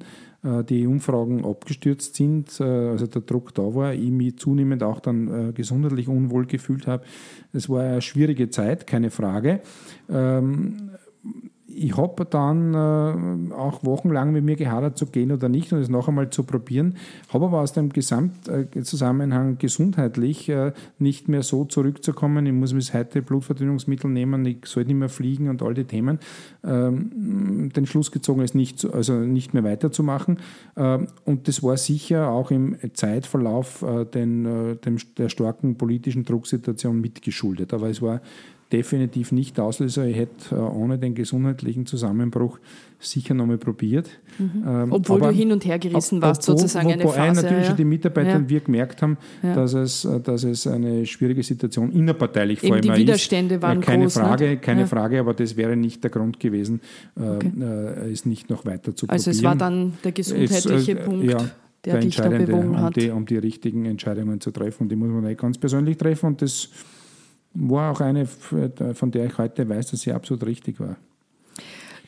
[0.68, 6.08] die Umfragen abgestürzt sind, also der Druck da war, ich mich zunehmend auch dann gesundheitlich
[6.08, 7.04] unwohl gefühlt habe.
[7.52, 9.60] Es war eine schwierige Zeit, keine Frage.
[11.74, 15.88] Ich habe dann äh, auch wochenlang mit mir gehadert, zu gehen oder nicht und es
[15.88, 16.96] noch einmal zu probieren,
[17.32, 22.46] habe aber aus dem Gesamtzusammenhang gesundheitlich äh, nicht mehr so zurückzukommen.
[22.46, 26.18] Ich muss bis heute Blutverdünnungsmittel nehmen, ich soll nicht mehr fliegen und all die Themen.
[26.64, 30.38] Ähm, den Schluss gezogen ist, nicht, also nicht mehr weiterzumachen.
[30.76, 36.24] Ähm, und das war sicher auch im Zeitverlauf äh, den, äh, dem, der starken politischen
[36.24, 37.72] Drucksituation mitgeschuldet.
[37.72, 38.20] Aber es war
[38.72, 40.06] definitiv nicht Auslöser.
[40.06, 42.58] Ich hätte äh, ohne den gesundheitlichen Zusammenbruch
[42.98, 44.08] sicher nochmal probiert.
[44.38, 44.64] Mhm.
[44.66, 47.42] Ähm, Obwohl du hin und her gerissen ob, warst, sozusagen wo, eine Phase.
[47.42, 47.74] natürlich ja.
[47.74, 48.36] die Mitarbeiter ja.
[48.36, 49.54] und wir gemerkt haben, ja.
[49.54, 53.62] dass, es, äh, dass es eine schwierige Situation innerparteilich vor allem die Widerstände ist.
[53.62, 54.14] waren keine groß.
[54.14, 54.62] Frage, nicht?
[54.62, 56.80] keine Frage, aber das wäre nicht der Grund gewesen,
[57.16, 57.50] äh, okay.
[58.12, 59.28] es nicht noch weiter zu also probieren.
[59.28, 61.30] Also es war dann der gesundheitliche es, Punkt.
[61.84, 62.96] der, der bewogen hat.
[62.96, 64.84] Um die, um die richtigen Entscheidungen zu treffen.
[64.84, 66.26] Und die muss man nicht ganz persönlich treffen.
[66.26, 66.68] Und das
[67.54, 70.96] war auch eine, von der ich heute weiß, dass sie absolut richtig war.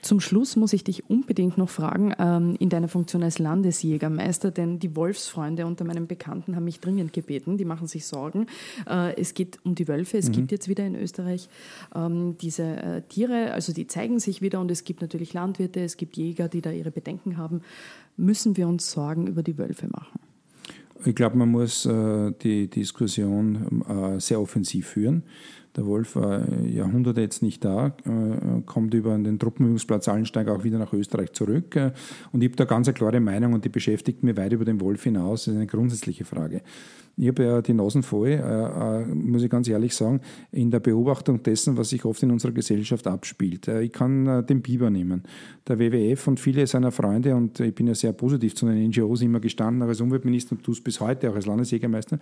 [0.05, 4.78] Zum Schluss muss ich dich unbedingt noch fragen, ähm, in deiner Funktion als Landesjägermeister, denn
[4.78, 8.47] die Wolfsfreunde unter meinen Bekannten haben mich dringend gebeten, die machen sich Sorgen.
[8.86, 10.32] Äh, es geht um die Wölfe, es mhm.
[10.32, 11.49] gibt jetzt wieder in Österreich
[11.95, 15.97] ähm, diese äh, Tiere, also die zeigen sich wieder und es gibt natürlich Landwirte, es
[15.97, 17.62] gibt Jäger, die da ihre Bedenken haben.
[18.18, 20.20] Müssen wir uns Sorgen über die Wölfe machen?
[21.07, 25.22] Ich glaube, man muss äh, die Diskussion äh, sehr offensiv führen.
[25.76, 30.78] Der Wolf war Jahrhunderte jetzt nicht da, äh, kommt über den Truppenübungsplatz Allensteig auch wieder
[30.78, 31.74] nach Österreich zurück.
[31.74, 31.92] Äh,
[32.32, 34.80] und ich habe da ganz eine klare Meinung und die beschäftigt mich weit über den
[34.80, 35.44] Wolf hinaus.
[35.44, 36.62] Das ist eine grundsätzliche Frage.
[37.16, 40.80] Ich habe ja die Nasen voll, äh, äh, muss ich ganz ehrlich sagen, in der
[40.80, 43.68] Beobachtung dessen, was sich oft in unserer Gesellschaft abspielt.
[43.68, 45.22] Äh, ich kann äh, den Biber nehmen.
[45.68, 49.22] Der WWF und viele seiner Freunde, und ich bin ja sehr positiv zu den NGOs
[49.22, 52.18] immer gestanden, als Umweltminister und tue es bis heute, auch als Landesjägermeister,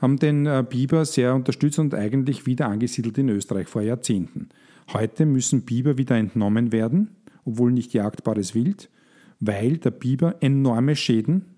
[0.00, 4.48] haben den Biber sehr unterstützt und eigentlich wieder angesiedelt in Österreich vor Jahrzehnten.
[4.92, 7.10] Heute müssen Biber wieder entnommen werden,
[7.44, 8.90] obwohl nicht jagdbares Wild,
[9.40, 11.53] weil der Biber enorme Schäden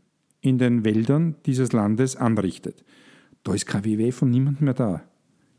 [0.46, 2.84] in den Wäldern dieses Landes anrichtet.
[3.42, 5.02] Da ist kein WWF und niemand mehr da.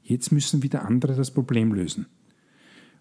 [0.04, 2.06] Jetzt müssen wieder andere das Problem lösen.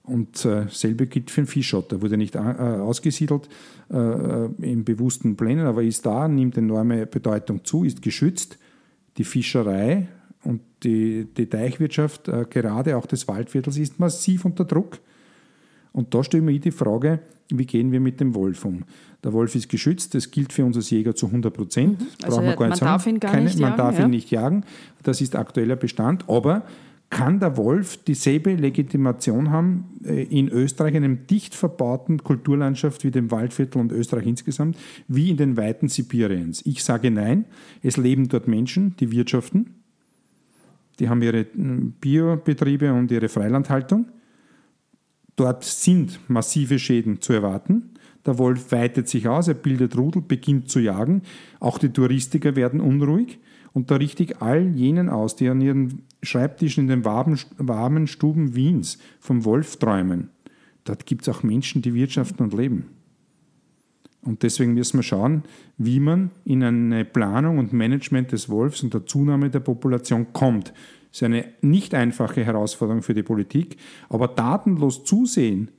[0.03, 2.03] Und äh, selbe gilt für den Fischotter.
[2.03, 3.49] Wurde nicht äh, ausgesiedelt
[3.91, 8.59] äh, äh, in bewussten Plänen, aber ist da, nimmt enorme Bedeutung zu, ist geschützt.
[9.17, 10.09] Die Fischerei
[10.43, 14.99] und die, die Teichwirtschaft, äh, gerade auch des Waldviertels, ist massiv unter Druck.
[15.93, 17.21] Und da stelle ich mir die Frage,
[17.51, 18.85] wie gehen wir mit dem Wolf um?
[19.25, 22.01] Der Wolf ist geschützt, das gilt für uns als Jäger zu 100 Prozent.
[22.01, 22.07] Mhm.
[22.23, 23.77] Also man, man darf ihn gar Keine, nicht man jagen.
[23.77, 24.05] Man darf ja.
[24.05, 24.65] ihn nicht jagen,
[25.03, 26.29] das ist aktueller Bestand.
[26.29, 26.65] Aber
[27.09, 33.31] kann der Wolf dieselbe Legitimation haben äh, in Österreich, einem dicht verbauten Kulturlandschaft wie dem
[33.31, 34.77] Waldviertel und Österreich insgesamt,
[35.07, 36.65] wie in den Weiten Sibiriens?
[36.67, 37.45] Ich sage nein.
[37.83, 39.75] Es leben dort Menschen, die wirtschaften.
[40.99, 44.07] Die haben ihre hm, Biobetriebe und ihre Freilandhaltung.
[45.37, 47.91] Dort sind massive Schäden zu erwarten.
[48.25, 51.23] Der Wolf weitet sich aus, er bildet Rudel, beginnt zu jagen.
[51.61, 53.39] Auch die Touristiker werden unruhig.
[53.73, 58.55] Und da richte ich all jenen aus, die an ihren Schreibtischen in den warmen Stuben
[58.55, 60.31] Wiens vom Wolf träumen.
[60.85, 62.87] Dort gibt es auch Menschen, die wirtschaften und leben.
[64.23, 65.45] Und deswegen müssen wir schauen,
[65.79, 70.73] wie man in eine Planung und Management des Wolfs und der Zunahme der Population kommt.
[71.17, 73.79] Ist eine nicht einfache Herausforderung für die Politik,
[74.11, 75.71] aber datenlos zusehen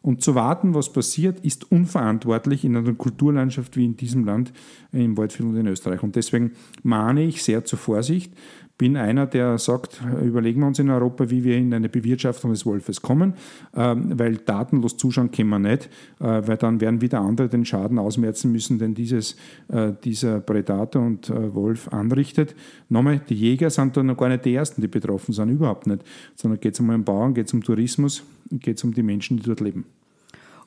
[0.00, 4.54] und zu warten, was passiert, ist unverantwortlich in einer Kulturlandschaft wie in diesem Land,
[4.92, 6.02] im Waldviertel und in Österreich.
[6.02, 8.32] Und deswegen mahne ich sehr zur Vorsicht
[8.78, 12.66] bin einer, der sagt, überlegen wir uns in Europa, wie wir in eine Bewirtschaftung des
[12.66, 13.34] Wolfes kommen,
[13.74, 15.88] ähm, weil datenlos zuschauen können wir nicht,
[16.20, 19.36] äh, weil dann werden wieder andere den Schaden ausmerzen müssen, den dieses,
[19.68, 22.54] äh, dieser Predator und äh, Wolf anrichtet.
[22.88, 26.02] Nochmal, die Jäger sind da noch gar nicht die Ersten, die betroffen sind, überhaupt nicht,
[26.34, 29.38] sondern geht es um den Bauern, geht es um Tourismus, geht es um die Menschen,
[29.38, 29.86] die dort leben.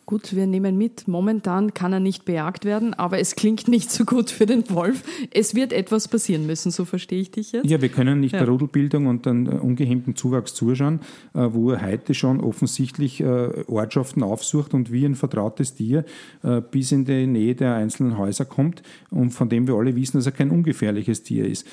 [0.09, 1.07] Gut, wir nehmen mit.
[1.07, 5.03] Momentan kann er nicht bejagt werden, aber es klingt nicht so gut für den Wolf.
[5.29, 7.69] Es wird etwas passieren müssen, so verstehe ich dich jetzt.
[7.69, 8.39] Ja, wir können nicht ja.
[8.39, 11.01] der Rudelbildung und dann äh, ungehemmten Zuwachs zuschauen,
[11.35, 16.03] äh, wo er heute schon offensichtlich äh, Ortschaften aufsucht und wie ein vertrautes Tier
[16.71, 18.81] bis in die Nähe der einzelnen Häuser kommt
[19.11, 21.67] und von dem wir alle wissen, dass er kein ungefährliches Tier ist.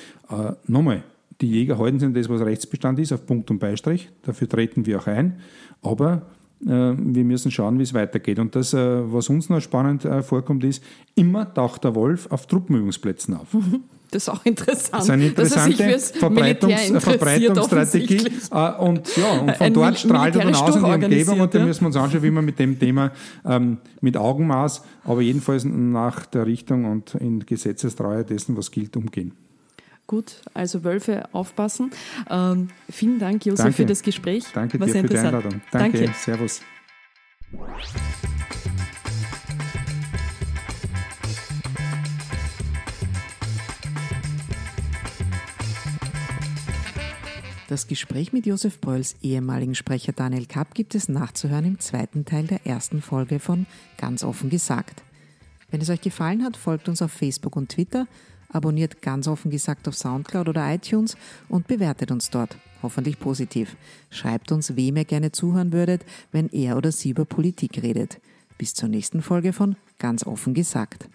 [0.67, 1.03] Nochmal,
[1.41, 4.09] die Jäger halten sich an das, was Rechtsbestand ist, auf Punkt und Beistrich.
[4.21, 5.39] Dafür treten wir auch ein.
[5.81, 6.27] Aber
[6.59, 8.39] wir müssen schauen, wie es weitergeht.
[8.39, 8.77] Und das, äh,
[9.11, 10.83] was uns noch spannend äh, vorkommt, ist,
[11.15, 13.47] immer taucht der Wolf auf Truppenübungsplätzen auf.
[14.09, 14.93] Das ist auch interessant.
[14.93, 18.31] Das ist eine interessante Verbreitungs Verbreitungsstrategie.
[18.79, 21.81] Und, ja, und von dort strahlt er dann aus in die Umgebung und da müssen
[21.81, 23.11] wir uns anschauen, wie wir mit dem Thema
[23.45, 29.33] ähm, mit Augenmaß, aber jedenfalls nach der Richtung und in Gesetzestreue dessen, was gilt, umgehen.
[30.07, 31.91] Gut, also Wölfe aufpassen.
[32.29, 33.75] Ähm, vielen Dank, Josef, Danke.
[33.75, 34.45] für das Gespräch.
[34.53, 35.61] Danke War dir für die Einladung.
[35.71, 35.99] Danke.
[35.99, 36.13] Danke.
[36.17, 36.61] Servus.
[47.67, 52.47] Das Gespräch mit Josef Brölls ehemaligen Sprecher Daniel Kapp gibt es nachzuhören im zweiten Teil
[52.47, 53.65] der ersten Folge von
[53.97, 55.03] Ganz offen gesagt.
[55.69, 58.07] Wenn es euch gefallen hat, folgt uns auf Facebook und Twitter
[58.49, 61.17] abonniert ganz offen gesagt auf Soundcloud oder iTunes
[61.49, 62.57] und bewertet uns dort.
[62.83, 63.75] Hoffentlich positiv.
[64.09, 68.19] Schreibt uns, wem ihr gerne zuhören würdet, wenn er oder sie über Politik redet.
[68.57, 71.09] Bis zur nächsten Folge von Ganz offen gesagt.